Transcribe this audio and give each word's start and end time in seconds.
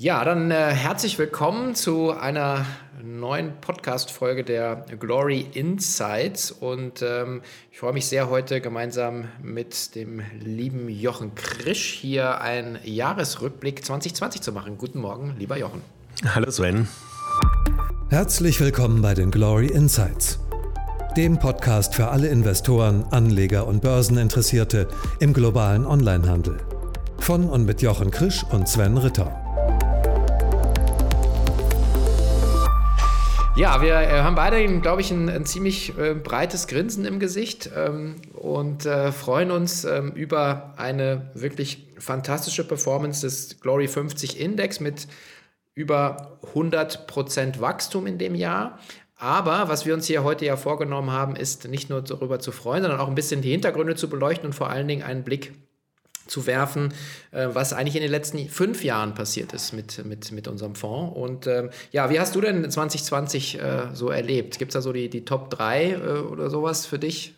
Ja, 0.00 0.24
dann 0.24 0.52
äh, 0.52 0.54
herzlich 0.54 1.18
willkommen 1.18 1.74
zu 1.74 2.12
einer 2.12 2.64
neuen 3.02 3.60
Podcast-Folge 3.60 4.44
der 4.44 4.84
Glory 5.00 5.44
Insights. 5.54 6.52
Und 6.52 7.02
ähm, 7.02 7.42
ich 7.72 7.80
freue 7.80 7.92
mich 7.92 8.06
sehr, 8.06 8.30
heute 8.30 8.60
gemeinsam 8.60 9.24
mit 9.42 9.96
dem 9.96 10.22
lieben 10.38 10.88
Jochen 10.88 11.34
Krisch 11.34 11.94
hier 11.94 12.40
einen 12.40 12.78
Jahresrückblick 12.84 13.84
2020 13.84 14.40
zu 14.40 14.52
machen. 14.52 14.78
Guten 14.78 15.00
Morgen, 15.00 15.34
lieber 15.36 15.58
Jochen. 15.58 15.82
Hallo 16.32 16.48
Sven. 16.48 16.86
Herzlich 18.08 18.60
willkommen 18.60 19.02
bei 19.02 19.14
den 19.14 19.32
Glory 19.32 19.66
Insights, 19.66 20.38
dem 21.16 21.40
Podcast 21.40 21.96
für 21.96 22.06
alle 22.06 22.28
Investoren, 22.28 23.04
Anleger 23.10 23.66
und 23.66 23.82
Börseninteressierte 23.82 24.86
im 25.18 25.32
globalen 25.32 25.84
Onlinehandel. 25.84 26.58
Von 27.18 27.48
und 27.48 27.66
mit 27.66 27.82
Jochen 27.82 28.12
Krisch 28.12 28.44
und 28.52 28.68
Sven 28.68 28.96
Ritter. 28.96 29.47
Ja, 33.58 33.82
wir 33.82 33.94
äh, 33.94 34.20
haben 34.20 34.36
beide, 34.36 34.64
glaube 34.78 35.00
ich, 35.00 35.10
ein, 35.10 35.28
ein 35.28 35.44
ziemlich 35.44 35.98
äh, 35.98 36.14
breites 36.14 36.68
Grinsen 36.68 37.04
im 37.04 37.18
Gesicht 37.18 37.68
ähm, 37.76 38.14
und 38.32 38.86
äh, 38.86 39.10
freuen 39.10 39.50
uns 39.50 39.82
ähm, 39.82 40.12
über 40.12 40.74
eine 40.76 41.32
wirklich 41.34 41.88
fantastische 41.98 42.62
Performance 42.62 43.22
des 43.22 43.58
Glory 43.58 43.88
50 43.88 44.38
Index 44.38 44.78
mit 44.78 45.08
über 45.74 46.38
100% 46.54 47.60
Wachstum 47.60 48.06
in 48.06 48.16
dem 48.16 48.36
Jahr. 48.36 48.78
Aber 49.16 49.68
was 49.68 49.84
wir 49.84 49.94
uns 49.94 50.06
hier 50.06 50.22
heute 50.22 50.44
ja 50.44 50.56
vorgenommen 50.56 51.10
haben, 51.10 51.34
ist 51.34 51.66
nicht 51.66 51.90
nur 51.90 52.02
darüber 52.02 52.38
zu 52.38 52.52
freuen, 52.52 52.82
sondern 52.82 53.00
auch 53.00 53.08
ein 53.08 53.16
bisschen 53.16 53.42
die 53.42 53.50
Hintergründe 53.50 53.96
zu 53.96 54.08
beleuchten 54.08 54.46
und 54.46 54.52
vor 54.52 54.70
allen 54.70 54.86
Dingen 54.86 55.02
einen 55.02 55.24
Blick 55.24 55.52
zu 56.28 56.46
werfen, 56.46 56.92
äh, 57.32 57.48
was 57.52 57.72
eigentlich 57.72 57.96
in 57.96 58.02
den 58.02 58.10
letzten 58.10 58.48
fünf 58.48 58.84
Jahren 58.84 59.14
passiert 59.14 59.52
ist 59.52 59.72
mit, 59.72 60.04
mit, 60.04 60.32
mit 60.32 60.48
unserem 60.48 60.74
Fonds. 60.74 61.16
Und 61.16 61.46
ähm, 61.46 61.70
ja, 61.92 62.10
wie 62.10 62.20
hast 62.20 62.34
du 62.34 62.40
denn 62.40 62.70
2020 62.70 63.58
äh, 63.58 63.60
so 63.94 64.10
erlebt? 64.10 64.58
Gibt 64.58 64.70
es 64.70 64.74
da 64.74 64.80
so 64.80 64.92
die, 64.92 65.08
die 65.08 65.24
Top 65.24 65.50
3 65.50 65.90
äh, 65.90 65.96
oder 65.96 66.50
sowas 66.50 66.86
für 66.86 66.98
dich? 66.98 67.34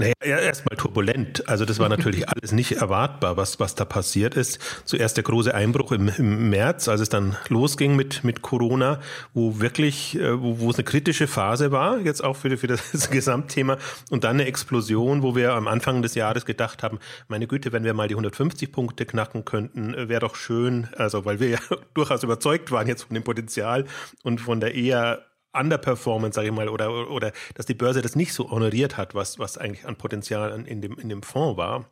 Naja, 0.00 0.38
erstmal 0.38 0.76
turbulent. 0.76 1.48
Also 1.48 1.64
das 1.64 1.78
war 1.78 1.88
natürlich 1.90 2.28
alles 2.28 2.52
nicht 2.52 2.72
erwartbar, 2.72 3.36
was, 3.36 3.60
was 3.60 3.74
da 3.74 3.84
passiert 3.84 4.34
ist. 4.34 4.58
Zuerst 4.84 5.16
der 5.16 5.24
große 5.24 5.54
Einbruch 5.54 5.92
im, 5.92 6.08
im 6.08 6.50
März, 6.50 6.88
als 6.88 7.02
es 7.02 7.08
dann 7.08 7.36
losging 7.48 7.96
mit, 7.96 8.24
mit 8.24 8.40
Corona, 8.42 9.00
wo 9.34 9.60
wirklich, 9.60 10.18
äh, 10.18 10.40
wo, 10.40 10.60
wo 10.60 10.70
es 10.70 10.76
eine 10.76 10.84
kritische 10.84 11.26
Phase 11.26 11.70
war, 11.70 11.98
jetzt 12.00 12.24
auch 12.24 12.36
für, 12.36 12.56
für 12.56 12.66
das 12.66 13.10
Gesamtthema. 13.10 13.76
Und 14.10 14.24
dann 14.24 14.36
eine 14.36 14.46
Explosion, 14.46 15.22
wo 15.22 15.36
wir 15.36 15.52
am 15.52 15.68
Anfang 15.68 16.02
des 16.02 16.14
Jahres 16.14 16.46
gedacht 16.46 16.82
haben, 16.82 16.98
meine 17.28 17.46
Güte, 17.46 17.72
wenn 17.72 17.84
wir 17.84 17.92
mal 17.92 18.08
die 18.08 18.14
150 18.14 18.72
Punkte 18.72 19.04
knacken 19.04 19.44
könnten, 19.44 19.94
äh, 19.94 20.08
wäre 20.08 20.20
doch 20.20 20.34
schön. 20.34 20.88
Also 20.96 21.24
weil 21.24 21.40
wir 21.40 21.50
ja 21.50 21.58
durchaus 21.94 22.22
überzeugt 22.22 22.70
waren 22.70 22.88
jetzt 22.88 23.02
von 23.02 23.14
dem 23.14 23.24
Potenzial 23.24 23.84
und 24.22 24.40
von 24.40 24.60
der 24.60 24.74
eher 24.74 25.29
Underperformance, 25.52 26.34
sage 26.34 26.48
ich 26.48 26.54
mal, 26.54 26.68
oder, 26.68 27.10
oder 27.10 27.32
dass 27.54 27.66
die 27.66 27.74
Börse 27.74 28.02
das 28.02 28.16
nicht 28.16 28.32
so 28.32 28.50
honoriert 28.50 28.96
hat, 28.96 29.14
was, 29.14 29.38
was 29.38 29.58
eigentlich 29.58 29.86
an 29.86 29.96
Potenzial 29.96 30.64
in 30.66 30.80
dem, 30.80 30.98
in 30.98 31.08
dem 31.08 31.22
Fonds 31.22 31.56
war. 31.56 31.86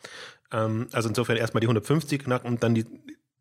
Ähm, 0.52 0.88
also 0.92 1.08
insofern 1.08 1.36
erstmal 1.36 1.60
die 1.60 1.66
150 1.66 2.24
knackt 2.24 2.44
und 2.44 2.62
dann 2.62 2.74
die 2.74 2.86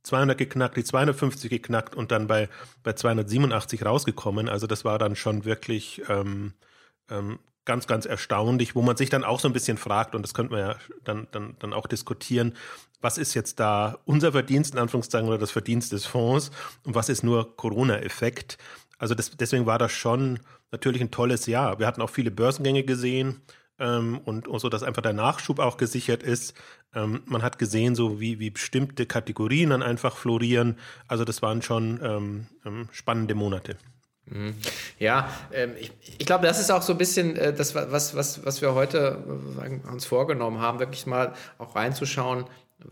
200 0.03 0.37
geknackt, 0.37 0.77
die 0.77 0.83
250 0.83 1.49
geknackt 1.49 1.95
und 1.95 2.11
dann 2.11 2.27
bei, 2.27 2.49
bei 2.83 2.93
287 2.93 3.85
rausgekommen. 3.85 4.49
Also 4.49 4.65
das 4.65 4.85
war 4.85 4.97
dann 4.97 5.15
schon 5.15 5.45
wirklich 5.45 6.01
ähm, 6.09 6.53
ähm, 7.09 7.39
ganz, 7.65 7.85
ganz 7.85 8.05
erstaunlich, 8.05 8.75
wo 8.75 8.81
man 8.81 8.95
sich 8.95 9.09
dann 9.09 9.25
auch 9.25 9.39
so 9.39 9.49
ein 9.49 9.53
bisschen 9.53 9.77
fragt, 9.77 10.15
und 10.15 10.21
das 10.21 10.33
könnte 10.33 10.53
man 10.53 10.61
ja 10.61 10.75
dann, 11.03 11.27
dann, 11.31 11.55
dann 11.59 11.73
auch 11.73 11.85
diskutieren, 11.85 12.55
was 13.01 13.17
ist 13.17 13.33
jetzt 13.33 13.59
da 13.59 13.99
unser 14.05 14.31
Verdienst 14.31 14.73
in 14.73 14.79
Anführungszeichen 14.79 15.27
oder 15.27 15.37
das 15.37 15.51
Verdienst 15.51 15.91
des 15.91 16.05
Fonds 16.05 16.49
und 16.85 16.95
was 16.95 17.09
ist 17.09 17.23
nur 17.23 17.55
Corona-Effekt? 17.57 18.57
Also 18.97 19.15
das, 19.15 19.31
deswegen 19.31 19.65
war 19.65 19.77
das 19.77 19.91
schon 19.91 20.39
natürlich 20.71 21.01
ein 21.01 21.11
tolles 21.11 21.45
Jahr. 21.45 21.79
Wir 21.79 21.87
hatten 21.87 22.01
auch 22.01 22.09
viele 22.09 22.31
Börsengänge 22.31 22.83
gesehen 22.83 23.41
ähm, 23.79 24.19
und, 24.25 24.47
und 24.47 24.59
so, 24.59 24.69
dass 24.69 24.83
einfach 24.83 25.01
der 25.01 25.13
Nachschub 25.13 25.59
auch 25.59 25.77
gesichert 25.77 26.23
ist. 26.23 26.53
Ähm, 26.93 27.21
man 27.25 27.43
hat 27.43 27.59
gesehen, 27.59 27.95
so 27.95 28.19
wie, 28.19 28.39
wie 28.39 28.49
bestimmte 28.49 29.05
Kategorien 29.05 29.69
dann 29.69 29.83
einfach 29.83 30.15
florieren. 30.15 30.77
Also 31.07 31.25
das 31.25 31.41
waren 31.41 31.61
schon 31.61 31.99
ähm, 32.03 32.47
ähm 32.65 32.89
spannende 32.91 33.35
Monate. 33.35 33.77
Mhm. 34.25 34.55
Ja, 34.99 35.29
ähm, 35.53 35.73
ich, 35.79 35.91
ich 36.17 36.25
glaube, 36.25 36.47
das 36.47 36.59
ist 36.59 36.71
auch 36.71 36.81
so 36.81 36.93
ein 36.93 36.97
bisschen 36.97 37.35
äh, 37.37 37.53
das, 37.53 37.75
was, 37.75 38.15
was, 38.15 38.45
was 38.45 38.61
wir 38.61 38.73
heute 38.73 39.23
äh, 39.61 39.87
uns 39.89 40.05
vorgenommen 40.05 40.59
haben, 40.59 40.79
wirklich 40.79 41.05
mal 41.05 41.33
auch 41.57 41.75
reinzuschauen, 41.75 42.45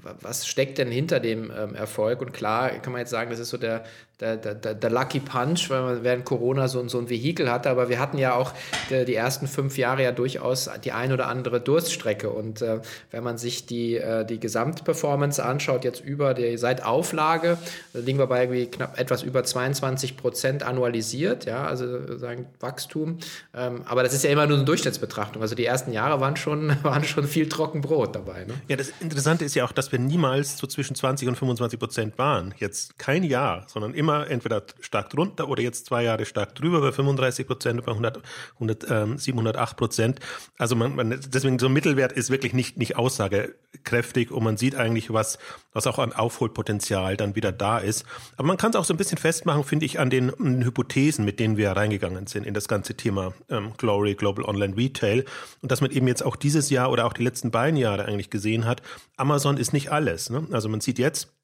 was 0.03 0.47
steckt 0.47 0.77
denn 0.79 0.89
hinter 0.89 1.19
dem 1.19 1.51
ähm, 1.55 1.75
Erfolg? 1.75 2.21
Und 2.21 2.33
klar 2.33 2.69
kann 2.79 2.91
man 2.91 3.01
jetzt 3.01 3.11
sagen, 3.11 3.29
das 3.29 3.39
ist 3.39 3.49
so 3.49 3.57
der, 3.57 3.83
der, 4.19 4.37
der, 4.37 4.73
der 4.73 4.89
Lucky 4.89 5.19
Punch, 5.19 5.69
weil 5.69 5.81
man 5.81 6.03
während 6.03 6.25
Corona 6.25 6.67
so, 6.67 6.87
so 6.87 6.97
ein 6.99 7.09
Vehikel 7.09 7.51
hatte. 7.51 7.69
Aber 7.69 7.89
wir 7.89 7.99
hatten 7.99 8.17
ja 8.17 8.35
auch 8.35 8.53
die, 8.89 9.03
die 9.03 9.15
ersten 9.15 9.47
fünf 9.47 9.77
Jahre 9.77 10.03
ja 10.03 10.11
durchaus 10.11 10.69
die 10.83 10.91
ein 10.93 11.11
oder 11.11 11.27
andere 11.27 11.59
Durststrecke. 11.59 12.29
Und 12.29 12.61
äh, 12.61 12.79
wenn 13.11 13.23
man 13.23 13.37
sich 13.37 13.65
die, 13.65 13.97
äh, 13.97 14.25
die 14.25 14.39
Gesamtperformance 14.39 15.43
anschaut, 15.43 15.83
jetzt 15.83 16.03
über 16.03 16.33
die 16.33 16.57
seit 16.57 16.83
Auflage, 16.83 17.57
da 17.93 17.99
liegen 17.99 18.19
wir 18.19 18.27
bei 18.27 18.43
irgendwie 18.43 18.67
knapp 18.67 18.97
etwas 18.97 19.23
über 19.23 19.43
22 19.43 20.15
Prozent 20.15 20.63
annualisiert, 20.63 21.45
ja, 21.45 21.65
also 21.65 22.17
sagen 22.17 22.45
Wachstum. 22.59 23.17
Ähm, 23.53 23.81
aber 23.85 24.03
das 24.03 24.13
ist 24.13 24.23
ja 24.23 24.29
immer 24.29 24.47
nur 24.47 24.57
eine 24.57 24.65
Durchschnittsbetrachtung. 24.65 25.41
Also 25.41 25.55
die 25.55 25.65
ersten 25.65 25.91
Jahre 25.91 26.21
waren 26.21 26.37
schon, 26.37 26.75
waren 26.83 27.03
schon 27.03 27.27
viel 27.27 27.49
Trockenbrot 27.49 28.15
dabei. 28.15 28.45
Ne? 28.45 28.53
Ja, 28.67 28.77
das 28.77 28.91
Interessante 28.99 29.43
ist 29.43 29.55
ja 29.55 29.65
auch, 29.65 29.71
dass 29.71 29.91
wir 29.91 29.99
niemals 29.99 30.57
so 30.57 30.67
zwischen 30.67 30.95
20 30.95 31.27
und 31.27 31.35
25 31.35 31.79
Prozent 31.79 32.17
waren. 32.17 32.53
Jetzt 32.57 32.97
kein 32.97 33.23
Jahr, 33.23 33.63
sondern 33.67 33.93
immer 33.93 34.04
entweder 34.09 34.63
stark 34.79 35.09
drunter 35.09 35.49
oder 35.49 35.61
jetzt 35.61 35.85
zwei 35.85 36.03
Jahre 36.03 36.25
stark 36.25 36.55
drüber 36.55 36.79
bei 36.79 36.93
35 36.93 37.45
Prozent, 37.45 37.85
bei 37.85 37.91
100, 37.91 38.21
100, 38.55 38.85
ähm, 38.89 39.17
708 39.17 39.77
Prozent. 39.77 40.19
Also 40.57 40.75
man, 40.75 40.95
man, 40.95 41.19
deswegen 41.27 41.59
so 41.59 41.65
ein 41.65 41.73
Mittelwert 41.73 42.13
ist 42.13 42.29
wirklich 42.29 42.53
nicht, 42.53 42.77
nicht 42.77 42.95
aussagekräftig 42.95 44.31
und 44.31 44.43
man 44.43 44.55
sieht 44.55 44.75
eigentlich, 44.75 45.11
was, 45.11 45.37
was 45.73 45.87
auch 45.87 45.99
an 45.99 46.13
Aufholpotenzial 46.13 47.17
dann 47.17 47.35
wieder 47.35 47.51
da 47.51 47.79
ist. 47.79 48.05
Aber 48.37 48.47
man 48.47 48.57
kann 48.57 48.69
es 48.69 48.77
auch 48.77 48.85
so 48.85 48.93
ein 48.93 48.97
bisschen 48.97 49.17
festmachen, 49.17 49.65
finde 49.65 49.85
ich, 49.85 49.99
an 49.99 50.09
den, 50.09 50.33
an 50.33 50.59
den 50.59 50.65
Hypothesen, 50.65 51.25
mit 51.25 51.41
denen 51.41 51.57
wir 51.57 51.71
reingegangen 51.71 52.27
sind 52.27 52.45
in 52.45 52.53
das 52.53 52.69
ganze 52.69 52.95
Thema 52.95 53.33
ähm, 53.49 53.73
Glory, 53.77 54.15
Global 54.15 54.45
Online 54.45 54.77
Retail. 54.77 55.25
Und 55.61 55.71
dass 55.71 55.81
man 55.81 55.91
eben 55.91 56.07
jetzt 56.07 56.23
auch 56.23 56.37
dieses 56.37 56.69
Jahr 56.69 56.91
oder 56.91 57.05
auch 57.05 57.13
die 57.13 57.23
letzten 57.23 57.51
beiden 57.51 57.77
Jahre 57.77 58.05
eigentlich 58.05 58.29
gesehen 58.29 58.65
hat, 58.65 58.81
Amazon 59.17 59.57
ist 59.57 59.65
ist 59.65 59.73
nicht 59.73 59.91
alles. 59.91 60.29
Ne? 60.29 60.47
Also 60.51 60.69
man 60.69 60.79
sieht 60.79 60.99
jetzt, 60.99 61.34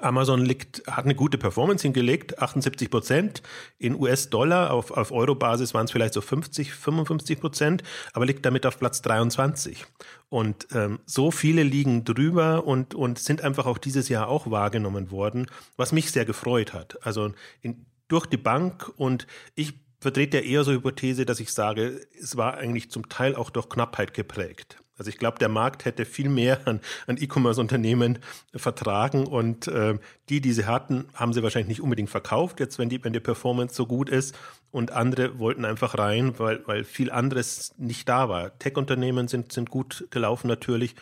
Amazon 0.00 0.44
liegt, 0.44 0.82
hat 0.86 1.04
eine 1.04 1.14
gute 1.14 1.38
Performance 1.38 1.82
hingelegt, 1.82 2.40
78 2.40 2.90
Prozent. 2.90 3.42
In 3.78 3.94
US-Dollar, 3.98 4.72
auf, 4.72 4.90
auf 4.90 5.12
Euro-Basis 5.12 5.74
waren 5.74 5.86
es 5.86 5.92
vielleicht 5.92 6.14
so 6.14 6.20
50, 6.20 6.72
55 6.74 7.40
Prozent, 7.40 7.82
aber 8.12 8.26
liegt 8.26 8.44
damit 8.44 8.66
auf 8.66 8.78
Platz 8.78 9.02
23. 9.02 9.86
Und 10.28 10.68
ähm, 10.72 11.00
so 11.06 11.30
viele 11.30 11.62
liegen 11.62 12.04
drüber 12.04 12.66
und, 12.66 12.94
und 12.94 13.18
sind 13.18 13.42
einfach 13.42 13.66
auch 13.66 13.78
dieses 13.78 14.08
Jahr 14.08 14.28
auch 14.28 14.50
wahrgenommen 14.50 15.10
worden, 15.10 15.46
was 15.76 15.92
mich 15.92 16.10
sehr 16.10 16.24
gefreut 16.24 16.74
hat. 16.74 16.98
Also 17.06 17.32
in, 17.62 17.86
durch 18.08 18.26
die 18.26 18.36
Bank 18.36 18.92
und 18.96 19.26
ich 19.54 19.74
vertrete 20.00 20.38
ja 20.38 20.44
eher 20.44 20.64
so 20.64 20.72
Hypothese, 20.72 21.24
dass 21.24 21.40
ich 21.40 21.52
sage, 21.52 22.00
es 22.20 22.36
war 22.36 22.56
eigentlich 22.56 22.90
zum 22.90 23.08
Teil 23.08 23.34
auch 23.34 23.50
durch 23.50 23.68
Knappheit 23.68 24.14
geprägt. 24.14 24.78
Also 24.98 25.08
ich 25.10 25.18
glaube, 25.18 25.38
der 25.38 25.48
Markt 25.48 25.84
hätte 25.84 26.04
viel 26.04 26.28
mehr 26.28 26.66
an, 26.66 26.80
an 27.06 27.16
E-Commerce-Unternehmen 27.16 28.18
vertragen 28.54 29.26
und 29.26 29.68
äh, 29.68 29.98
die, 30.28 30.40
die 30.40 30.52
sie 30.52 30.66
hatten, 30.66 31.06
haben 31.14 31.32
sie 31.32 31.42
wahrscheinlich 31.42 31.68
nicht 31.68 31.80
unbedingt 31.80 32.10
verkauft, 32.10 32.60
jetzt 32.60 32.78
wenn 32.78 32.88
die, 32.88 33.02
wenn 33.02 33.12
die 33.12 33.20
Performance 33.20 33.74
so 33.74 33.86
gut 33.86 34.10
ist 34.10 34.36
und 34.70 34.90
andere 34.90 35.38
wollten 35.38 35.64
einfach 35.64 35.96
rein, 35.96 36.38
weil, 36.38 36.66
weil 36.66 36.84
viel 36.84 37.10
anderes 37.10 37.74
nicht 37.78 38.08
da 38.08 38.28
war. 38.28 38.58
Tech-Unternehmen 38.58 39.28
sind, 39.28 39.52
sind 39.52 39.70
gut 39.70 40.06
gelaufen 40.10 40.48
natürlich 40.48 40.94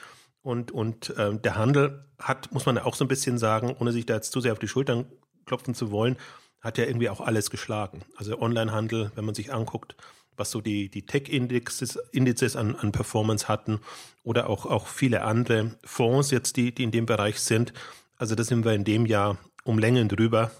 und, 0.43 0.71
und 0.71 1.11
äh, 1.17 1.35
der 1.35 1.57
Handel 1.57 2.05
hat, 2.19 2.53
muss 2.53 2.67
man 2.67 2.77
ja 2.77 2.85
auch 2.85 2.95
so 2.95 3.05
ein 3.05 3.09
bisschen 3.09 3.39
sagen, 3.39 3.75
ohne 3.79 3.93
sich 3.93 4.07
da 4.07 4.15
jetzt 4.15 4.33
zu 4.33 4.41
sehr 4.41 4.53
auf 4.53 4.59
die 4.59 4.69
Schultern 4.69 5.07
klopfen 5.47 5.75
zu 5.75 5.91
wollen, 5.91 6.17
hat 6.61 6.79
ja 6.79 6.85
irgendwie 6.85 7.09
auch 7.09 7.21
alles 7.21 7.51
geschlagen. 7.51 8.03
Also 8.17 8.41
Onlinehandel, 8.41 9.13
wenn 9.15 9.25
man 9.25 9.35
sich 9.35 9.53
anguckt, 9.53 9.97
was 10.37 10.51
so 10.51 10.61
die, 10.61 10.89
die 10.89 11.03
Tech-Indizes 11.03 11.97
Indizes 12.13 12.57
an, 12.57 12.77
an 12.77 12.93
Performance 12.93 13.49
hatten 13.49 13.81
oder 14.23 14.49
auch, 14.49 14.67
auch 14.67 14.87
viele 14.87 15.23
andere 15.23 15.77
Fonds 15.85 16.31
jetzt, 16.31 16.57
die, 16.57 16.73
die 16.73 16.85
in 16.85 16.91
dem 16.91 17.07
Bereich 17.07 17.41
sind. 17.41 17.73
Also 18.17 18.35
da 18.35 18.45
sind 18.45 18.65
wir 18.65 18.73
in 18.73 18.85
dem 18.85 19.07
Jahr 19.07 19.39
um 19.65 19.79
Längen 19.79 20.09
drüber, 20.09 20.51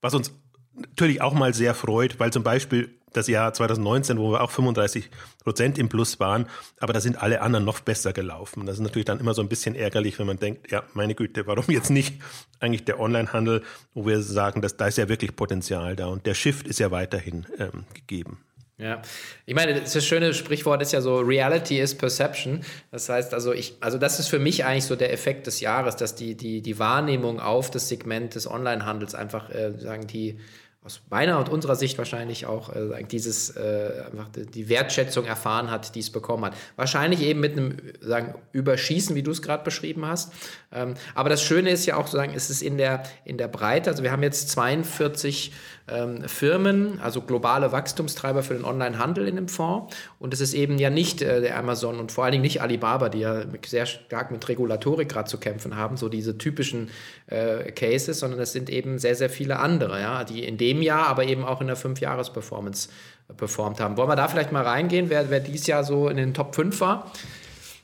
was 0.00 0.14
uns 0.14 0.32
natürlich 0.74 1.20
auch 1.20 1.34
mal 1.34 1.54
sehr 1.54 1.74
freut, 1.74 2.20
weil 2.20 2.32
zum 2.32 2.42
Beispiel 2.42 2.94
das 3.12 3.26
Jahr 3.26 3.52
2019, 3.52 4.18
wo 4.18 4.32
wir 4.32 4.40
auch 4.42 4.50
35 4.50 5.10
Prozent 5.42 5.78
im 5.78 5.88
Plus 5.88 6.20
waren, 6.20 6.46
aber 6.78 6.92
da 6.92 7.00
sind 7.00 7.20
alle 7.20 7.42
anderen 7.42 7.64
noch 7.64 7.80
besser 7.80 8.12
gelaufen. 8.12 8.66
Das 8.66 8.76
ist 8.76 8.82
natürlich 8.82 9.06
dann 9.06 9.20
immer 9.20 9.34
so 9.34 9.42
ein 9.42 9.48
bisschen 9.48 9.74
ärgerlich, 9.74 10.18
wenn 10.18 10.26
man 10.26 10.38
denkt, 10.38 10.70
ja, 10.70 10.84
meine 10.94 11.14
Güte, 11.14 11.46
warum 11.46 11.64
jetzt 11.68 11.90
nicht 11.90 12.20
eigentlich 12.60 12.84
der 12.84 13.00
Onlinehandel, 13.00 13.62
wo 13.94 14.06
wir 14.06 14.22
sagen, 14.22 14.62
dass 14.62 14.76
da 14.76 14.86
ist 14.86 14.98
ja 14.98 15.08
wirklich 15.08 15.34
Potenzial 15.34 15.96
da 15.96 16.06
und 16.06 16.26
der 16.26 16.34
Shift 16.34 16.66
ist 16.66 16.78
ja 16.78 16.90
weiterhin 16.90 17.46
ähm, 17.58 17.84
gegeben. 17.94 18.38
Ja, 18.80 19.02
ich 19.44 19.54
meine, 19.54 19.78
das 19.78 20.04
schöne 20.04 20.32
Sprichwort 20.32 20.80
ist 20.80 20.92
ja 20.92 21.02
so, 21.02 21.18
Reality 21.18 21.78
is 21.78 21.94
Perception. 21.94 22.64
Das 22.90 23.08
heißt 23.10 23.34
also, 23.34 23.52
ich, 23.52 23.76
also 23.80 23.98
das 23.98 24.18
ist 24.18 24.28
für 24.28 24.38
mich 24.38 24.64
eigentlich 24.64 24.86
so 24.86 24.96
der 24.96 25.12
Effekt 25.12 25.46
des 25.46 25.60
Jahres, 25.60 25.96
dass 25.96 26.14
die, 26.14 26.34
die, 26.34 26.62
die 26.62 26.78
Wahrnehmung 26.78 27.40
auf 27.40 27.70
das 27.70 27.88
Segment 27.88 28.34
des 28.34 28.50
Onlinehandels 28.50 29.14
einfach, 29.14 29.50
äh, 29.50 29.72
sagen 29.78 30.06
die, 30.06 30.38
aus 30.82 31.02
meiner 31.10 31.38
und 31.38 31.50
unserer 31.50 31.76
Sicht 31.76 31.98
wahrscheinlich 31.98 32.46
auch 32.46 32.74
äh, 32.74 33.04
dieses 33.04 33.50
äh, 33.50 34.02
einfach 34.10 34.28
die 34.32 34.70
Wertschätzung 34.70 35.26
erfahren 35.26 35.70
hat, 35.70 35.94
die 35.94 36.00
es 36.00 36.08
bekommen 36.08 36.46
hat. 36.46 36.54
Wahrscheinlich 36.76 37.20
eben 37.20 37.40
mit 37.40 37.52
einem 37.52 37.76
sagen 38.00 38.34
Überschießen, 38.52 39.14
wie 39.14 39.22
du 39.22 39.30
es 39.30 39.42
gerade 39.42 39.62
beschrieben 39.62 40.06
hast. 40.06 40.32
Ähm, 40.72 40.94
aber 41.14 41.28
das 41.28 41.42
Schöne 41.42 41.70
ist 41.70 41.84
ja 41.84 41.96
auch 41.96 42.06
sagen, 42.06 42.32
ist 42.32 42.48
es 42.48 42.62
in 42.62 42.78
der 42.78 43.02
in 43.26 43.36
der 43.36 43.48
Breite. 43.48 43.90
Also 43.90 44.02
wir 44.02 44.10
haben 44.10 44.22
jetzt 44.22 44.48
42 44.48 45.52
ähm, 45.90 46.26
Firmen, 46.26 46.98
also 47.00 47.20
globale 47.20 47.72
Wachstumstreiber 47.72 48.42
für 48.42 48.54
den 48.54 48.64
Onlinehandel 48.64 49.28
in 49.28 49.36
dem 49.36 49.48
Fonds. 49.48 49.94
Und 50.18 50.32
es 50.32 50.40
ist 50.40 50.54
eben 50.54 50.78
ja 50.78 50.88
nicht 50.88 51.20
äh, 51.20 51.42
der 51.42 51.58
Amazon 51.58 51.98
und 51.98 52.10
vor 52.10 52.24
allen 52.24 52.32
Dingen 52.32 52.42
nicht 52.42 52.62
Alibaba, 52.62 53.10
die 53.10 53.20
ja 53.20 53.42
sehr 53.66 53.84
stark 53.84 54.30
mit 54.30 54.48
Regulatorik 54.48 55.10
gerade 55.10 55.28
zu 55.28 55.38
kämpfen 55.38 55.76
haben, 55.76 55.98
so 55.98 56.08
diese 56.08 56.38
typischen 56.38 56.88
äh, 57.26 57.70
Cases, 57.72 58.18
sondern 58.18 58.40
es 58.40 58.52
sind 58.52 58.70
eben 58.70 58.98
sehr, 58.98 59.14
sehr 59.14 59.28
viele 59.28 59.58
andere, 59.58 60.00
ja, 60.00 60.24
die 60.24 60.44
in 60.44 60.56
dem 60.56 60.69
Jahr, 60.82 61.06
aber 61.08 61.24
eben 61.24 61.44
auch 61.44 61.60
in 61.60 61.66
der 61.66 61.76
Fünfjahres-Performance 61.76 62.88
äh, 63.28 63.34
performt 63.34 63.80
haben. 63.80 63.96
Wollen 63.96 64.08
wir 64.08 64.16
da 64.16 64.28
vielleicht 64.28 64.52
mal 64.52 64.62
reingehen, 64.62 65.10
wer, 65.10 65.30
wer 65.30 65.40
dieses 65.40 65.66
Jahr 65.66 65.84
so 65.84 66.08
in 66.08 66.16
den 66.16 66.34
Top 66.34 66.54
5 66.54 66.80
war? 66.80 67.10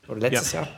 Oder 0.07 0.19
letztes 0.19 0.53
ja. 0.53 0.61
Jahr? 0.61 0.69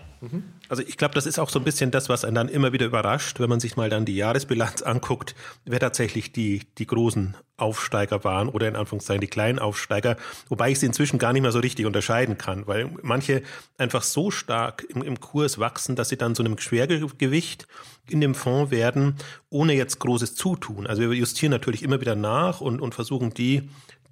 Also 0.68 0.84
ich 0.84 0.98
glaube, 0.98 1.14
das 1.14 1.26
ist 1.26 1.40
auch 1.40 1.50
so 1.50 1.60
ein 1.60 1.66
bisschen 1.66 1.92
das, 1.92 2.10
was 2.10 2.26
einen 2.26 2.36
dann 2.36 2.50
immer 2.50 2.74
wieder 2.74 2.86
überrascht, 2.86 3.40
wenn 3.40 3.50
man 3.50 3.60
sich 3.60 3.78
mal 3.78 3.90
dann 3.90 4.06
die 4.06 4.16
Jahresbilanz 4.16 4.82
anguckt, 4.84 5.36
wer 5.66 5.80
tatsächlich 5.80 6.32
die, 6.32 6.64
die 6.78 6.88
großen 6.88 7.36
Aufsteiger 7.58 8.24
waren 8.24 8.50
oder 8.50 8.68
in 8.68 8.76
Anführungszeichen 8.76 9.22
die 9.22 9.28
kleinen 9.28 9.60
Aufsteiger, 9.60 10.18
wobei 10.48 10.72
ich 10.72 10.80
sie 10.80 10.86
inzwischen 10.86 11.20
gar 11.20 11.34
nicht 11.34 11.42
mehr 11.42 11.52
so 11.52 11.60
richtig 11.60 11.86
unterscheiden 11.86 12.38
kann, 12.38 12.68
weil 12.68 12.90
manche 13.02 13.42
einfach 13.78 14.04
so 14.04 14.32
stark 14.32 14.86
im, 14.90 15.02
im 15.02 15.20
Kurs 15.20 15.60
wachsen, 15.60 15.96
dass 15.96 16.10
sie 16.10 16.18
dann 16.18 16.36
zu 16.36 16.44
einem 16.44 16.58
Schwergewicht 16.58 17.68
in 18.08 18.22
dem 18.22 18.36
Fonds 18.36 18.72
werden, 18.72 19.16
ohne 19.50 19.74
jetzt 19.74 20.00
großes 20.00 20.36
Zutun. 20.36 20.88
Also 20.88 21.02
wir 21.02 21.14
justieren 21.14 21.52
natürlich 21.52 21.84
immer 21.84 22.02
wieder 22.02 22.16
nach 22.16 22.62
und, 22.62 22.82
und 22.82 22.96
versuchen 22.96 23.34
die 23.34 23.70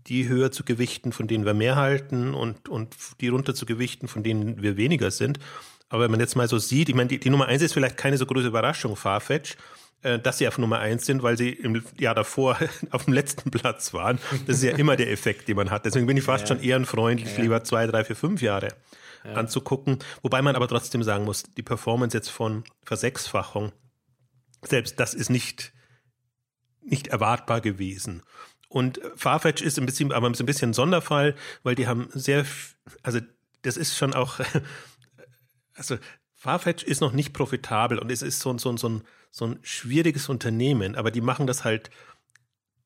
die 0.08 0.28
höher 0.28 0.52
zu 0.52 0.64
gewichten, 0.64 1.12
von 1.12 1.28
denen 1.28 1.46
wir 1.46 1.54
mehr 1.54 1.76
halten 1.76 2.34
und, 2.34 2.70
und 2.70 2.96
die 3.20 3.28
runter 3.28 3.54
zu 3.54 3.66
gewichten, 3.66 4.08
von 4.08 4.24
denen 4.24 4.62
wir 4.62 4.78
weniger 4.78 5.12
sind. 5.12 5.40
Aber 5.90 6.04
wenn 6.04 6.12
man 6.12 6.20
jetzt 6.20 6.36
mal 6.36 6.48
so 6.48 6.58
sieht, 6.58 6.90
ich 6.90 6.96
meine, 6.96 7.08
die, 7.08 7.20
die 7.20 7.30
Nummer 7.30 7.48
eins 7.48 7.62
ist 7.62 7.74
vielleicht 7.74 7.98
keine 7.98 8.18
so 8.18 8.26
große 8.26 8.48
Überraschung, 8.48 8.96
Farfetch, 8.96 9.56
äh, 10.04 10.20
dass 10.20 10.38
sie 10.38 10.48
auf 10.48 10.58
Nummer 10.58 10.80
eins 10.80 11.06
sind, 11.06 11.24
weil 11.24 11.38
sie 11.38 11.50
im 11.50 11.84
Jahr 11.98 12.16
davor 12.16 12.58
auf 12.92 13.06
dem 13.06 13.14
letzten 13.14 13.52
Platz 13.52 13.94
waren. 13.94 14.20
Das 14.46 14.58
ist 14.58 14.64
ja 14.64 14.76
immer 14.76 14.96
der 14.96 15.12
Effekt, 15.12 15.48
den 15.48 15.56
man 15.56 15.72
hat. 15.72 15.86
Deswegen 15.86 16.06
bin 16.06 16.18
ich 16.18 16.24
fast 16.24 16.48
ja. 16.50 16.56
schon 16.56 16.64
ehrenfreundlich, 16.64 17.36
ja. 17.36 17.42
lieber 17.42 17.64
zwei, 17.64 17.88
drei, 17.88 18.04
vier, 18.04 18.16
fünf 18.16 18.42
Jahre 18.42 18.70
ja. 19.24 19.34
anzugucken. 19.34 20.00
Wobei 20.22 20.42
man 20.42 20.56
aber 20.56 20.68
trotzdem 20.68 21.04
sagen 21.04 21.26
muss, 21.26 21.44
die 21.44 21.64
Performance 21.64 22.16
jetzt 22.16 22.30
von 22.30 22.64
Versechsfachung, 22.84 23.72
selbst 24.62 25.00
das 25.00 25.14
ist 25.14 25.30
nicht, 25.30 25.74
nicht 26.82 27.08
erwartbar 27.08 27.62
gewesen. 27.62 28.24
Und 28.70 29.00
Farfetch 29.16 29.62
ist 29.62 29.80
ein 29.80 29.86
bisschen, 29.86 30.12
aber 30.12 30.28
ein 30.28 30.46
bisschen 30.46 30.72
ein 30.72 30.74
Sonderfall, 30.74 31.36
weil 31.64 31.76
die 31.76 31.88
haben 31.88 32.10
sehr, 32.14 32.46
also 33.02 33.20
das 33.62 33.78
ist 33.78 33.98
schon 33.98 34.14
auch 34.14 34.40
also 35.78 35.98
Farfetch 36.36 36.84
ist 36.84 37.02
noch 37.02 37.14
nicht 37.14 37.34
profitabel 37.34 37.98
und 37.98 38.12
es 38.12 38.22
ist 38.22 38.40
so, 38.40 38.56
so, 38.58 38.76
so, 38.78 38.90
ein, 38.90 39.02
so 39.32 39.46
ein 39.46 39.60
schwieriges 39.64 40.30
Unternehmen, 40.30 40.96
aber 40.96 41.10
die 41.10 41.22
machen 41.22 41.48
das 41.48 41.64
halt 41.64 41.90